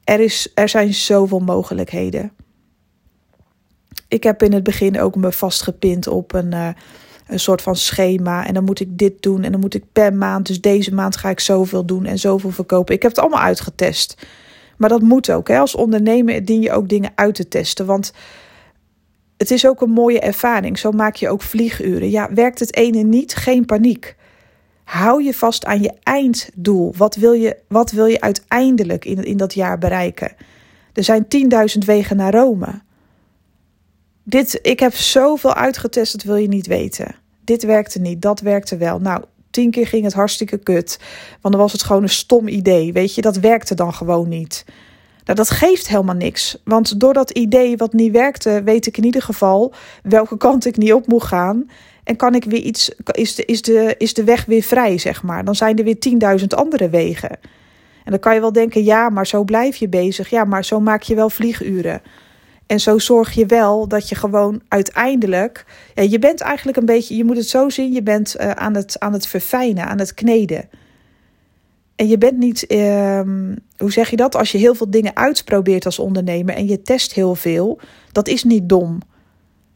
Er, 0.04 0.20
is, 0.20 0.50
er 0.54 0.68
zijn 0.68 0.94
zoveel 0.94 1.40
mogelijkheden. 1.40 2.32
Ik 4.08 4.22
heb 4.22 4.42
in 4.42 4.52
het 4.52 4.62
begin 4.62 5.00
ook 5.00 5.16
me 5.16 5.32
vastgepind 5.32 6.06
op 6.06 6.34
een, 6.34 6.52
uh, 6.52 6.68
een 7.26 7.40
soort 7.40 7.62
van 7.62 7.76
schema. 7.76 8.46
En 8.46 8.54
dan 8.54 8.64
moet 8.64 8.80
ik 8.80 8.98
dit 8.98 9.22
doen 9.22 9.42
en 9.42 9.52
dan 9.52 9.60
moet 9.60 9.74
ik 9.74 9.84
per 9.92 10.14
maand. 10.14 10.46
Dus 10.46 10.60
deze 10.60 10.94
maand 10.94 11.16
ga 11.16 11.28
ik 11.28 11.40
zoveel 11.40 11.84
doen 11.84 12.04
en 12.04 12.18
zoveel 12.18 12.50
verkopen. 12.50 12.94
Ik 12.94 13.02
heb 13.02 13.10
het 13.10 13.20
allemaal 13.20 13.42
uitgetest. 13.42 14.26
Maar 14.76 14.88
dat 14.88 15.02
moet 15.02 15.30
ook. 15.30 15.48
Hè? 15.48 15.58
Als 15.58 15.74
ondernemer 15.74 16.44
dien 16.44 16.60
je 16.60 16.72
ook 16.72 16.88
dingen 16.88 17.12
uit 17.14 17.34
te 17.34 17.48
testen. 17.48 17.86
Want 17.86 18.12
het 19.36 19.50
is 19.50 19.66
ook 19.66 19.80
een 19.80 19.90
mooie 19.90 20.20
ervaring. 20.20 20.78
Zo 20.78 20.90
maak 20.90 21.14
je 21.14 21.28
ook 21.28 21.42
vlieguren. 21.42 22.10
Ja, 22.10 22.32
werkt 22.34 22.58
het 22.58 22.76
ene 22.76 23.02
niet? 23.02 23.34
Geen 23.34 23.64
paniek. 23.64 24.16
Hou 24.84 25.22
je 25.22 25.34
vast 25.34 25.64
aan 25.64 25.82
je 25.82 25.92
einddoel. 26.02 26.94
Wat 26.96 27.14
wil 27.14 27.32
je, 27.32 27.56
wat 27.68 27.90
wil 27.90 28.06
je 28.06 28.20
uiteindelijk 28.20 29.04
in, 29.04 29.24
in 29.24 29.36
dat 29.36 29.54
jaar 29.54 29.78
bereiken? 29.78 30.32
Er 30.92 31.04
zijn 31.04 31.26
10.000 31.76 31.78
wegen 31.86 32.16
naar 32.16 32.32
Rome. 32.32 32.82
Dit, 34.22 34.58
ik 34.62 34.80
heb 34.80 34.94
zoveel 34.94 35.54
uitgetest, 35.54 36.12
dat 36.12 36.22
wil 36.22 36.36
je 36.36 36.48
niet 36.48 36.66
weten. 36.66 37.14
Dit 37.44 37.62
werkte 37.62 38.00
niet, 38.00 38.22
dat 38.22 38.40
werkte 38.40 38.76
wel. 38.76 38.98
Nou, 38.98 39.24
tien 39.50 39.70
keer 39.70 39.86
ging 39.86 40.04
het 40.04 40.12
hartstikke 40.12 40.58
kut. 40.58 40.98
Want 41.40 41.54
dan 41.54 41.62
was 41.62 41.72
het 41.72 41.82
gewoon 41.82 42.02
een 42.02 42.08
stom 42.08 42.48
idee. 42.48 42.92
Weet 42.92 43.14
je, 43.14 43.20
dat 43.20 43.36
werkte 43.36 43.74
dan 43.74 43.94
gewoon 43.94 44.28
niet. 44.28 44.64
Nou, 45.24 45.38
dat 45.38 45.50
geeft 45.50 45.88
helemaal 45.88 46.14
niks. 46.14 46.56
Want 46.64 47.00
door 47.00 47.12
dat 47.12 47.30
idee 47.30 47.76
wat 47.76 47.92
niet 47.92 48.12
werkte, 48.12 48.62
weet 48.64 48.86
ik 48.86 48.96
in 48.96 49.04
ieder 49.04 49.22
geval 49.22 49.74
welke 50.02 50.36
kant 50.36 50.66
ik 50.66 50.76
niet 50.76 50.92
op 50.92 51.06
moet 51.06 51.22
gaan. 51.22 51.70
En 52.04 52.16
kan 52.16 52.34
ik 52.34 52.44
weer 52.44 52.60
iets, 52.60 52.90
is 53.04 53.34
de, 53.34 53.44
is 53.44 53.62
de, 53.62 53.94
is 53.98 54.14
de 54.14 54.24
weg 54.24 54.44
weer 54.44 54.62
vrij, 54.62 54.98
zeg 54.98 55.22
maar. 55.22 55.44
Dan 55.44 55.54
zijn 55.54 55.78
er 55.78 55.84
weer 55.84 56.38
10.000 56.40 56.46
andere 56.46 56.88
wegen. 56.88 57.30
En 58.04 58.10
dan 58.10 58.18
kan 58.18 58.34
je 58.34 58.40
wel 58.40 58.52
denken, 58.52 58.84
ja, 58.84 59.08
maar 59.08 59.26
zo 59.26 59.44
blijf 59.44 59.76
je 59.76 59.88
bezig. 59.88 60.30
Ja, 60.30 60.44
maar 60.44 60.64
zo 60.64 60.80
maak 60.80 61.02
je 61.02 61.14
wel 61.14 61.30
vlieguren. 61.30 62.02
En 62.66 62.80
zo 62.80 62.98
zorg 62.98 63.32
je 63.32 63.46
wel 63.46 63.88
dat 63.88 64.08
je 64.08 64.14
gewoon 64.14 64.60
uiteindelijk. 64.68 65.64
Ja, 65.94 66.02
je 66.02 66.18
bent 66.18 66.40
eigenlijk 66.40 66.76
een 66.76 66.86
beetje, 66.86 67.16
je 67.16 67.24
moet 67.24 67.36
het 67.36 67.48
zo 67.48 67.68
zien, 67.68 67.92
je 67.92 68.02
bent 68.02 68.36
uh, 68.40 68.50
aan, 68.50 68.74
het, 68.74 69.00
aan 69.00 69.12
het 69.12 69.26
verfijnen, 69.26 69.86
aan 69.86 69.98
het 69.98 70.14
kneden. 70.14 70.68
En 71.96 72.08
je 72.08 72.18
bent 72.18 72.38
niet, 72.38 72.72
uh, 72.72 73.20
hoe 73.76 73.92
zeg 73.92 74.10
je 74.10 74.16
dat? 74.16 74.36
Als 74.36 74.52
je 74.52 74.58
heel 74.58 74.74
veel 74.74 74.90
dingen 74.90 75.16
uitprobeert 75.16 75.86
als 75.86 75.98
ondernemer 75.98 76.54
en 76.54 76.66
je 76.66 76.82
test 76.82 77.12
heel 77.12 77.34
veel, 77.34 77.80
dat 78.12 78.28
is 78.28 78.44
niet 78.44 78.68
dom. 78.68 78.98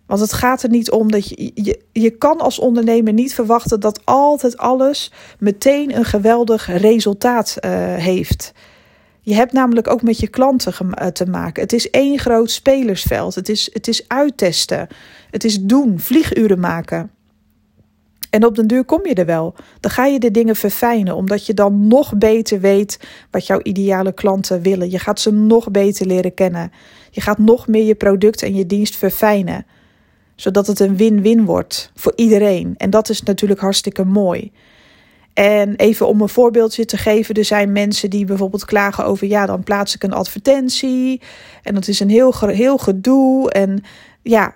Want 0.07 0.21
het 0.21 0.33
gaat 0.33 0.63
er 0.63 0.69
niet 0.69 0.91
om 0.91 1.11
dat 1.11 1.29
je, 1.29 1.51
je, 1.55 1.81
je 1.93 2.11
kan 2.11 2.39
als 2.39 2.59
ondernemer 2.59 3.13
niet 3.13 3.35
verwachten 3.35 3.81
dat 3.81 4.01
altijd 4.05 4.57
alles 4.57 5.13
meteen 5.39 5.97
een 5.97 6.05
geweldig 6.05 6.67
resultaat 6.67 7.57
uh, 7.61 7.71
heeft. 7.95 8.53
Je 9.21 9.35
hebt 9.35 9.53
namelijk 9.53 9.89
ook 9.89 10.03
met 10.03 10.19
je 10.19 10.29
klanten 10.29 10.95
eh, 10.95 11.07
te 11.07 11.27
maken. 11.27 11.63
Het 11.63 11.73
is 11.73 11.91
één 11.91 12.19
groot 12.19 12.51
spelersveld. 12.51 13.35
Het 13.35 13.49
is, 13.49 13.71
het 13.73 13.89
is 13.89 14.09
uittesten. 14.09 14.89
Het 15.31 15.45
is 15.45 15.61
doen, 15.61 15.99
vlieguren 15.99 16.61
maken. 16.61 17.11
En 18.31 18.45
op 18.45 18.55
den 18.55 18.67
duur 18.67 18.85
kom 18.85 19.07
je 19.07 19.15
er 19.15 19.27
wel. 19.27 19.55
Dan 19.81 19.91
ga 19.91 20.07
je 20.07 20.19
de 20.19 20.31
dingen 20.31 20.57
verfijnen, 20.57 21.17
omdat 21.17 21.47
je 21.47 21.55
dan 21.55 21.87
nog 21.87 22.17
beter 22.17 22.61
weet 22.61 23.01
wat 23.31 23.47
jouw 23.47 23.61
ideale 23.63 24.13
klanten 24.13 24.63
willen. 24.63 24.91
Je 24.91 24.99
gaat 24.99 25.21
ze 25.21 25.33
nog 25.33 25.71
beter 25.71 26.07
leren 26.07 26.35
kennen. 26.35 26.73
Je 27.11 27.21
gaat 27.21 27.39
nog 27.39 27.67
meer 27.67 27.85
je 27.85 27.95
product 27.95 28.43
en 28.43 28.55
je 28.55 28.67
dienst 28.67 28.97
verfijnen, 28.97 29.67
zodat 30.35 30.67
het 30.67 30.81
een 30.81 30.97
win-win 30.97 31.45
wordt 31.45 31.93
voor 31.95 32.13
iedereen. 32.17 32.75
En 32.77 32.91
dat 32.91 33.09
is 33.09 33.23
natuurlijk 33.23 33.61
hartstikke 33.61 34.05
mooi. 34.05 34.53
En 35.39 35.75
even 35.77 36.09
om 36.09 36.21
een 36.21 36.29
voorbeeldje 36.29 36.85
te 36.85 36.97
geven, 36.97 37.35
er 37.35 37.45
zijn 37.45 37.73
mensen 37.73 38.11
die 38.11 38.25
bijvoorbeeld 38.25 38.65
klagen 38.65 39.05
over, 39.05 39.27
ja, 39.27 39.47
dan 39.47 39.63
plaats 39.63 39.95
ik 39.95 40.03
een 40.03 40.13
advertentie 40.13 41.21
en 41.63 41.75
dat 41.75 41.89
is 41.89 42.01
een 42.01 42.11
heel, 42.11 42.35
heel 42.39 42.79
gedoe. 42.79 43.51
En 43.51 43.83
ja, 44.23 44.55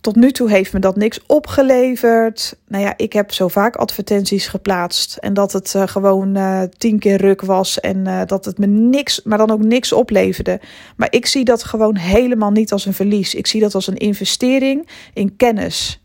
tot 0.00 0.16
nu 0.16 0.30
toe 0.30 0.50
heeft 0.50 0.72
me 0.72 0.78
dat 0.78 0.96
niks 0.96 1.20
opgeleverd. 1.26 2.56
Nou 2.68 2.84
ja, 2.84 2.94
ik 2.96 3.12
heb 3.12 3.32
zo 3.32 3.48
vaak 3.48 3.76
advertenties 3.76 4.46
geplaatst. 4.46 5.16
En 5.16 5.34
dat 5.34 5.52
het 5.52 5.74
uh, 5.76 5.86
gewoon 5.86 6.36
uh, 6.36 6.62
tien 6.78 6.98
keer 6.98 7.16
ruk 7.20 7.42
was. 7.42 7.80
En 7.80 7.96
uh, 7.96 8.20
dat 8.26 8.44
het 8.44 8.58
me 8.58 8.66
niks, 8.66 9.22
maar 9.22 9.38
dan 9.38 9.50
ook 9.50 9.62
niks 9.64 9.92
opleverde. 9.92 10.60
Maar 10.96 11.08
ik 11.10 11.26
zie 11.26 11.44
dat 11.44 11.64
gewoon 11.64 11.96
helemaal 11.96 12.50
niet 12.50 12.72
als 12.72 12.86
een 12.86 12.94
verlies. 12.94 13.34
Ik 13.34 13.46
zie 13.46 13.60
dat 13.60 13.74
als 13.74 13.86
een 13.86 13.96
investering 13.96 14.88
in 15.14 15.36
kennis. 15.36 16.02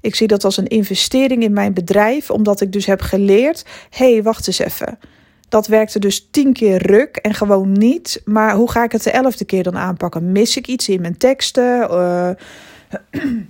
Ik 0.00 0.14
zie 0.14 0.26
dat 0.26 0.44
als 0.44 0.56
een 0.56 0.66
investering 0.66 1.42
in 1.42 1.52
mijn 1.52 1.74
bedrijf, 1.74 2.30
omdat 2.30 2.60
ik 2.60 2.72
dus 2.72 2.86
heb 2.86 3.00
geleerd: 3.00 3.64
hé, 3.90 4.12
hey, 4.12 4.22
wacht 4.22 4.46
eens 4.46 4.58
even. 4.58 4.98
Dat 5.48 5.66
werkte 5.66 5.98
dus 5.98 6.28
tien 6.30 6.52
keer 6.52 6.86
ruk 6.86 7.16
en 7.16 7.34
gewoon 7.34 7.72
niet. 7.72 8.22
Maar 8.24 8.54
hoe 8.54 8.70
ga 8.70 8.84
ik 8.84 8.92
het 8.92 9.02
de 9.02 9.10
elfde 9.10 9.44
keer 9.44 9.62
dan 9.62 9.76
aanpakken? 9.76 10.32
Mis 10.32 10.56
ik 10.56 10.66
iets 10.66 10.88
in 10.88 11.00
mijn 11.00 11.16
teksten? 11.18 11.90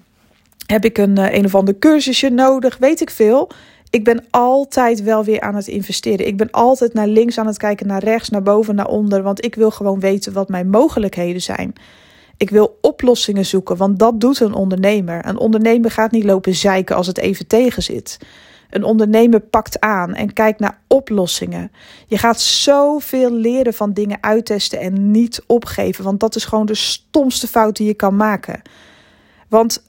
heb 0.66 0.84
ik 0.84 0.98
een 0.98 1.34
een 1.34 1.44
of 1.44 1.54
ander 1.54 1.78
cursusje 1.78 2.28
nodig? 2.28 2.76
Weet 2.78 3.00
ik 3.00 3.10
veel. 3.10 3.50
Ik 3.90 4.04
ben 4.04 4.24
altijd 4.30 5.02
wel 5.02 5.24
weer 5.24 5.40
aan 5.40 5.54
het 5.54 5.66
investeren. 5.66 6.26
Ik 6.26 6.36
ben 6.36 6.50
altijd 6.50 6.94
naar 6.94 7.06
links 7.06 7.38
aan 7.38 7.46
het 7.46 7.58
kijken, 7.58 7.86
naar 7.86 8.04
rechts, 8.04 8.28
naar 8.28 8.42
boven, 8.42 8.74
naar 8.74 8.88
onder. 8.88 9.22
Want 9.22 9.44
ik 9.44 9.54
wil 9.54 9.70
gewoon 9.70 10.00
weten 10.00 10.32
wat 10.32 10.48
mijn 10.48 10.70
mogelijkheden 10.70 11.42
zijn. 11.42 11.72
Ik 12.36 12.50
wil 12.50 12.78
oplossingen 12.80 13.46
zoeken, 13.46 13.76
want 13.76 13.98
dat 13.98 14.20
doet 14.20 14.40
een 14.40 14.54
ondernemer. 14.54 15.26
Een 15.26 15.38
ondernemer 15.38 15.90
gaat 15.90 16.10
niet 16.10 16.24
lopen 16.24 16.54
zeiken 16.54 16.96
als 16.96 17.06
het 17.06 17.18
even 17.18 17.46
tegen 17.46 17.82
zit. 17.82 18.18
Een 18.70 18.84
ondernemer 18.84 19.40
pakt 19.40 19.80
aan 19.80 20.14
en 20.14 20.32
kijkt 20.32 20.60
naar 20.60 20.78
oplossingen. 20.86 21.72
Je 22.06 22.18
gaat 22.18 22.40
zoveel 22.40 23.32
leren 23.32 23.74
van 23.74 23.92
dingen 23.92 24.18
uittesten 24.20 24.80
en 24.80 25.10
niet 25.10 25.42
opgeven, 25.46 26.04
want 26.04 26.20
dat 26.20 26.36
is 26.36 26.44
gewoon 26.44 26.66
de 26.66 26.74
stomste 26.74 27.46
fout 27.46 27.76
die 27.76 27.86
je 27.86 27.94
kan 27.94 28.16
maken. 28.16 28.62
Want 29.48 29.82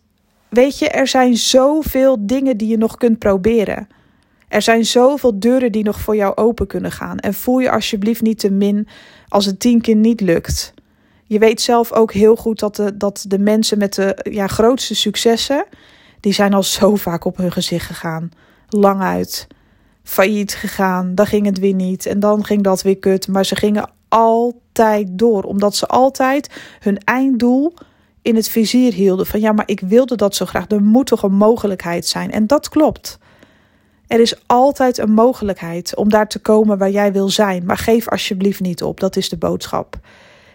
weet 0.50 0.80
je, 0.80 0.90
er 0.90 1.08
zijn 1.08 1.38
zoveel 1.38 2.18
dingen 2.20 2.58
die 2.58 2.68
je 2.68 2.78
nog 2.78 2.98
kunt 2.98 3.20
proberen. 3.20 3.88
Er 4.48 4.62
zijn 4.62 4.86
zoveel 4.86 5.40
deuren 5.40 5.72
die 5.72 5.84
nog 5.84 6.00
voor 6.00 6.16
jou 6.16 6.36
open 6.36 6.68
kunnen 6.68 6.92
gaan. 6.92 7.18
En 7.18 7.34
voel 7.34 7.60
je 7.60 7.72
alsjeblieft 7.72 8.22
niet 8.22 8.40
te 8.40 8.52
min 8.52 8.88
als 9.28 9.46
het 9.46 9.60
tien 9.60 9.82
keer 9.82 9.96
niet 9.96 10.22
lukt. 10.22 10.74
Je 11.24 11.40
weet 11.40 11.62
zelf 11.62 11.92
ook 11.94 12.14
heel 12.14 12.36
goed 12.36 12.60
dat 12.60 12.76
de, 12.76 12.98
dat 12.98 13.26
de 13.28 13.40
mensen 13.40 13.78
met 13.78 13.94
de 13.94 14.26
ja, 14.32 14.48
grootste 14.48 14.96
successen, 14.96 15.66
die 16.20 16.34
zijn 16.34 16.54
al 16.54 16.64
zo 16.64 16.96
vaak 16.96 17.26
op 17.26 17.38
hun 17.38 17.52
gezicht 17.52 17.86
gegaan. 17.86 18.32
Lang 18.70 19.02
uit. 19.02 19.48
Failliet 20.04 20.56
gegaan, 20.56 21.16
dan 21.16 21.26
ging 21.26 21.46
het 21.46 21.60
weer 21.60 21.74
niet. 21.74 22.06
En 22.06 22.20
dan 22.20 22.46
ging 22.46 22.64
dat 22.64 22.82
weer 22.82 22.98
kut. 22.98 23.28
Maar 23.28 23.46
ze 23.46 23.56
gingen 23.56 23.90
altijd 24.08 25.08
door, 25.12 25.44
omdat 25.44 25.76
ze 25.76 25.88
altijd 25.88 26.50
hun 26.80 26.98
einddoel 26.98 27.74
in 28.22 28.36
het 28.36 28.50
vizier 28.50 28.94
hielden. 28.94 29.26
Van 29.26 29.40
ja, 29.40 29.52
maar 29.52 29.68
ik 29.68 29.80
wilde 29.80 30.16
dat 30.16 30.36
zo 30.36 30.46
graag. 30.46 30.70
Er 30.70 30.82
moet 30.82 31.08
toch 31.08 31.24
een 31.24 31.34
mogelijkheid 31.34 32.06
zijn. 32.06 32.32
En 32.32 32.48
dat 32.48 32.70
klopt. 32.70 33.20
Er 34.08 34.20
is 34.20 34.42
altijd 34.46 34.98
een 34.98 35.12
mogelijkheid 35.12 35.96
om 35.96 36.10
daar 36.10 36.28
te 36.28 36.40
komen 36.40 36.78
waar 36.78 36.92
jij 36.92 37.12
wil 37.12 37.30
zijn. 37.30 37.66
Maar 37.66 37.78
geef 37.78 38.10
alsjeblieft 38.10 38.60
niet 38.60 38.84
op. 38.84 39.00
Dat 39.00 39.16
is 39.16 39.30
de 39.30 39.38
boodschap. 39.38 40.00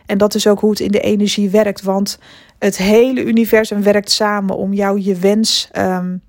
En 0.06 0.18
dat 0.18 0.34
is 0.34 0.46
ook 0.46 0.60
hoe 0.60 0.70
het 0.70 0.80
in 0.80 0.90
de 0.90 1.00
energie 1.00 1.50
werkt. 1.50 1.82
Want 1.82 2.18
het 2.58 2.76
hele 2.76 3.24
universum 3.24 3.82
werkt 3.82 4.10
samen 4.10 4.56
om 4.56 4.72
jou 4.72 5.00
je 5.00 5.14
wens 5.14 5.68
um, 5.78 6.22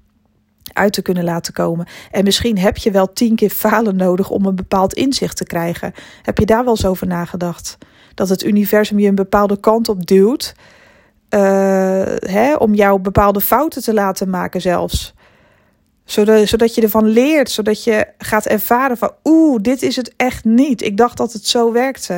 uit 0.74 0.94
te 0.94 1.02
kunnen 1.02 1.24
laten 1.24 1.54
komen. 1.54 1.88
En 2.12 2.24
misschien 2.24 2.58
heb 2.58 2.78
je 2.78 2.92
wel 2.92 3.14
tien 3.14 3.36
keer 3.36 3.50
falen 3.50 3.96
nodig 3.96 4.30
om 4.30 4.46
een 4.46 4.56
bepaald 4.56 4.94
inzicht 4.94 5.38
te 5.38 5.46
krijgen. 5.46 5.94
Heb 6.22 6.38
je 6.38 6.46
daar 6.46 6.64
wel 6.64 6.74
eens 6.74 6.86
over 6.86 7.08
nagedacht? 7.08 7.78
Dat 8.14 8.30
het 8.30 8.44
universum 8.44 9.00
je 9.00 9.08
een 9.08 9.16
bepaalde 9.16 9.60
kant 9.60 9.90
op 9.90 10.06
duwt. 10.06 10.56
Uh, 11.34 11.40
hè, 12.20 12.56
om 12.56 12.74
jou 12.74 13.00
bepaalde 13.00 13.42
fouten 13.42 13.82
te 13.82 13.94
laten 13.94 14.30
maken 14.30 14.62
zelfs. 14.62 15.14
Zodat, 16.04 16.48
zodat 16.48 16.76
je 16.76 16.82
ervan 16.82 17.06
leert. 17.06 17.52
Zodat 17.52 17.84
je 17.84 18.08
gaat 18.18 18.46
ervaren 18.46 18.98
van 18.98 19.12
oeh, 19.24 19.62
dit 19.62 19.82
is 19.82 19.96
het 19.96 20.14
echt 20.18 20.46
niet. 20.46 20.82
Ik 20.82 20.98
dacht 20.98 21.18
dat 21.18 21.34
het 21.34 21.48
zo 21.48 21.72
werkte. 21.72 22.14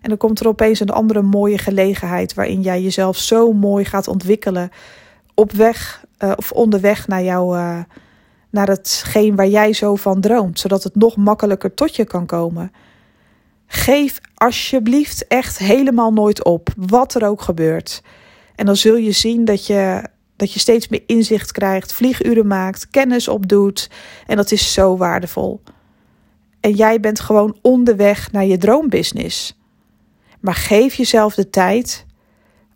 En 0.00 0.08
dan 0.08 0.16
komt 0.16 0.40
er 0.40 0.48
opeens 0.48 0.80
een 0.80 0.90
andere 0.90 1.22
mooie 1.22 1.58
gelegenheid 1.58 2.34
waarin 2.34 2.60
jij 2.60 2.82
jezelf 2.82 3.16
zo 3.16 3.52
mooi 3.52 3.84
gaat 3.84 4.08
ontwikkelen 4.08 4.70
op 5.34 5.52
weg 5.52 6.04
uh, 6.18 6.32
of 6.36 6.52
onderweg 6.52 7.08
naar 7.08 7.22
jou, 7.22 7.58
uh, 7.58 7.78
naar 8.50 8.68
hetgeen 8.68 9.36
waar 9.36 9.48
jij 9.48 9.72
zo 9.72 9.96
van 9.96 10.20
droomt, 10.20 10.58
zodat 10.58 10.82
het 10.82 10.94
nog 10.94 11.16
makkelijker 11.16 11.74
tot 11.74 11.96
je 11.96 12.04
kan 12.04 12.26
komen. 12.26 12.72
Geef 13.66 14.20
alsjeblieft 14.34 15.26
echt 15.26 15.58
helemaal 15.58 16.12
nooit 16.12 16.44
op, 16.44 16.68
wat 16.76 17.14
er 17.14 17.26
ook 17.26 17.42
gebeurt. 17.42 18.02
En 18.58 18.66
dan 18.66 18.76
zul 18.76 18.96
je 18.96 19.12
zien 19.12 19.44
dat 19.44 19.66
je, 19.66 20.02
dat 20.36 20.52
je 20.52 20.58
steeds 20.58 20.88
meer 20.88 21.02
inzicht 21.06 21.52
krijgt, 21.52 21.92
vlieguren 21.92 22.46
maakt, 22.46 22.90
kennis 22.90 23.28
opdoet. 23.28 23.90
En 24.26 24.36
dat 24.36 24.50
is 24.50 24.72
zo 24.72 24.96
waardevol. 24.96 25.60
En 26.60 26.72
jij 26.72 27.00
bent 27.00 27.20
gewoon 27.20 27.56
onderweg 27.62 28.32
naar 28.32 28.44
je 28.44 28.56
droombusiness. 28.56 29.58
Maar 30.40 30.54
geef 30.54 30.94
jezelf 30.94 31.34
de 31.34 31.50
tijd 31.50 32.06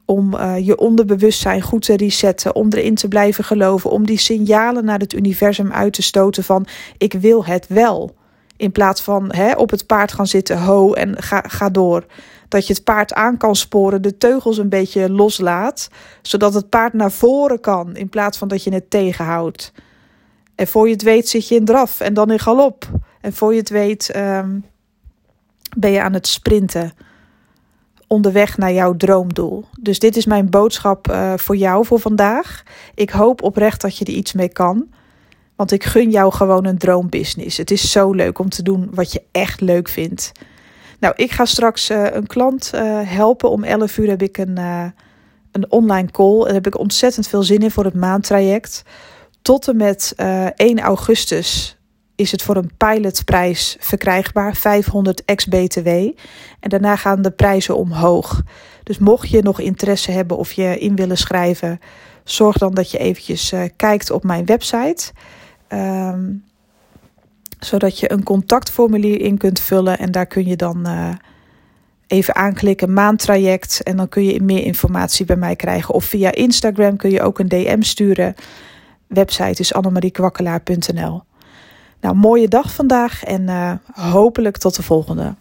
om 0.05 0.35
uh, 0.35 0.67
je 0.67 0.79
onderbewustzijn 0.79 1.63
goed 1.63 1.85
te 1.85 1.97
resetten, 1.97 2.55
om 2.55 2.69
erin 2.71 2.95
te 2.95 3.09
blijven 3.09 3.45
geloven, 3.45 3.91
om 3.91 4.07
die 4.07 4.19
signalen 4.19 4.85
naar 4.85 4.99
het 4.99 5.13
universum 5.13 5.73
uit 5.73 5.93
te 5.93 6.03
stoten 6.03 6.45
van 6.45 6.67
ik 6.99 7.13
wil 7.13 7.45
het 7.45 7.67
wel. 7.69 8.15
In 8.57 8.73
plaats 8.73 9.01
van 9.01 9.33
hè, 9.33 9.53
op 9.53 9.71
het 9.71 9.87
paard 9.87 10.13
gaan 10.13 10.27
zitten, 10.27 10.59
ho 10.59 10.93
en 10.93 11.23
ga, 11.23 11.45
ga 11.47 11.71
door. 11.71 12.07
Dat 12.53 12.67
je 12.67 12.73
het 12.73 12.85
paard 12.85 13.13
aan 13.13 13.37
kan 13.37 13.57
sporen, 13.57 14.03
de 14.03 14.19
teugels 14.19 14.59
een 14.59 14.69
beetje 14.69 15.11
loslaat, 15.11 15.89
zodat 16.23 16.55
het 16.55 16.69
paard 16.69 16.93
naar 16.93 17.13
voren 17.13 17.61
kan 17.61 17.97
in 17.97 18.09
plaats 18.09 18.39
van 18.39 18.49
dat 18.49 18.65
je 18.65 18.73
het 18.73 18.91
tegenhoudt. 18.91 19.73
En 20.55 20.67
voor 20.67 20.87
je 20.87 20.93
het 20.93 21.03
weet 21.03 21.29
zit 21.29 21.49
je 21.49 21.55
in 21.55 21.65
draf 21.65 22.01
en 22.01 22.15
dan 22.15 22.31
in 22.31 22.39
galop. 22.39 22.89
En 23.21 23.33
voor 23.33 23.53
je 23.53 23.59
het 23.59 23.69
weet 23.69 24.17
um, 24.17 24.65
ben 25.77 25.91
je 25.91 26.03
aan 26.03 26.13
het 26.13 26.27
sprinten 26.27 26.93
onderweg 28.07 28.59
naar 28.59 28.73
jouw 28.73 28.97
droomdoel. 28.97 29.65
Dus 29.81 29.99
dit 29.99 30.17
is 30.17 30.27
mijn 30.27 30.51
boodschap 30.51 31.11
uh, 31.11 31.33
voor 31.37 31.57
jou 31.57 31.87
voor 31.87 32.01
vandaag. 32.01 32.63
Ik 32.95 33.11
hoop 33.11 33.43
oprecht 33.43 33.81
dat 33.81 33.97
je 33.97 34.05
er 34.05 34.13
iets 34.13 34.33
mee 34.33 34.53
kan. 34.53 34.89
Want 35.57 35.73
ik 35.73 35.85
gun 35.85 36.11
jou 36.11 36.33
gewoon 36.33 36.65
een 36.65 36.79
droombusiness. 36.79 37.57
Het 37.57 37.71
is 37.71 37.91
zo 37.91 38.13
leuk 38.13 38.39
om 38.39 38.49
te 38.49 38.63
doen 38.63 38.91
wat 38.95 39.13
je 39.13 39.23
echt 39.31 39.61
leuk 39.61 39.89
vindt. 39.89 40.33
Nou, 41.03 41.15
ik 41.17 41.33
ga 41.33 41.45
straks 41.45 41.91
uh, 41.91 42.07
een 42.11 42.27
klant 42.27 42.71
uh, 42.75 43.01
helpen. 43.05 43.51
Om 43.51 43.65
11 43.65 43.99
uur 43.99 44.09
heb 44.09 44.23
ik 44.23 44.39
een, 44.39 44.59
een 45.53 45.71
online 45.71 46.11
call. 46.11 46.45
Daar 46.45 46.53
heb 46.53 46.67
ik 46.67 46.79
ontzettend 46.79 47.29
veel 47.29 47.43
zin 47.43 47.59
in 47.59 47.71
voor 47.71 47.85
het 47.85 47.95
maandtraject. 47.95 48.83
Tot 49.43 49.69
en 49.69 49.77
met 49.77 50.15
1 50.57 50.81
augustus 50.81 51.77
is 52.15 52.33
het 52.33 52.43
voor 52.43 52.57
een 52.57 52.71
pilotprijs 52.77 53.77
verkrijgbaar, 53.81 54.57
500 54.57 55.25
ex-BTW. 55.25 55.89
En 56.61 56.69
daarna 56.69 56.97
gaan 56.97 57.23
de 57.23 57.31
prijzen 57.31 57.77
omhoog. 57.77 58.43
Dus 58.83 58.99
mocht 58.99 59.31
je 59.31 59.43
nog 59.43 59.61
interesse 59.61 60.11
hebben 60.11 60.37
of 60.37 60.53
je 60.53 60.79
in 60.79 60.97
willen 60.97 61.19
schrijven, 61.19 61.81
zorg 62.25 62.59
dan 62.59 62.75
dat 62.75 62.91
je 62.91 62.99
eventjes 62.99 63.53
kijkt 63.77 64.11
op 64.11 64.25
mijn 64.25 64.45
website. 64.45 65.13
Um, 65.69 66.45
zodat 67.65 67.99
je 67.99 68.13
een 68.13 68.23
contactformulier 68.23 69.21
in 69.21 69.39
kunt 69.39 69.61
vullen 69.61 69.99
en 69.99 70.13
daar 70.13 70.27
kun 70.27 70.47
je 70.47 70.57
dan 70.57 70.89
uh, 70.89 71.09
even 72.07 72.37
aanklikken 72.37 72.93
maandtraject 72.93 73.83
en 73.83 73.97
dan 73.97 74.09
kun 74.09 74.25
je 74.25 74.43
meer 74.43 74.65
informatie 74.65 75.27
bij 75.27 75.37
mij 75.37 75.57
krijgen. 75.57 75.95
Of 75.95 76.05
via 76.05 76.33
Instagram 76.33 76.97
kun 76.97 77.11
je 77.11 77.23
ook 77.23 77.39
een 77.39 77.49
DM 77.49 77.83
sturen. 77.83 78.35
Website 79.07 79.61
is 79.61 79.75
annemariekwakkelaar.nl. 79.75 81.23
Nou, 82.01 82.15
mooie 82.15 82.49
dag 82.49 82.75
vandaag 82.75 83.25
en 83.25 83.43
uh, 83.43 83.73
hopelijk 83.93 84.57
tot 84.57 84.77
de 84.77 84.83
volgende. 84.83 85.35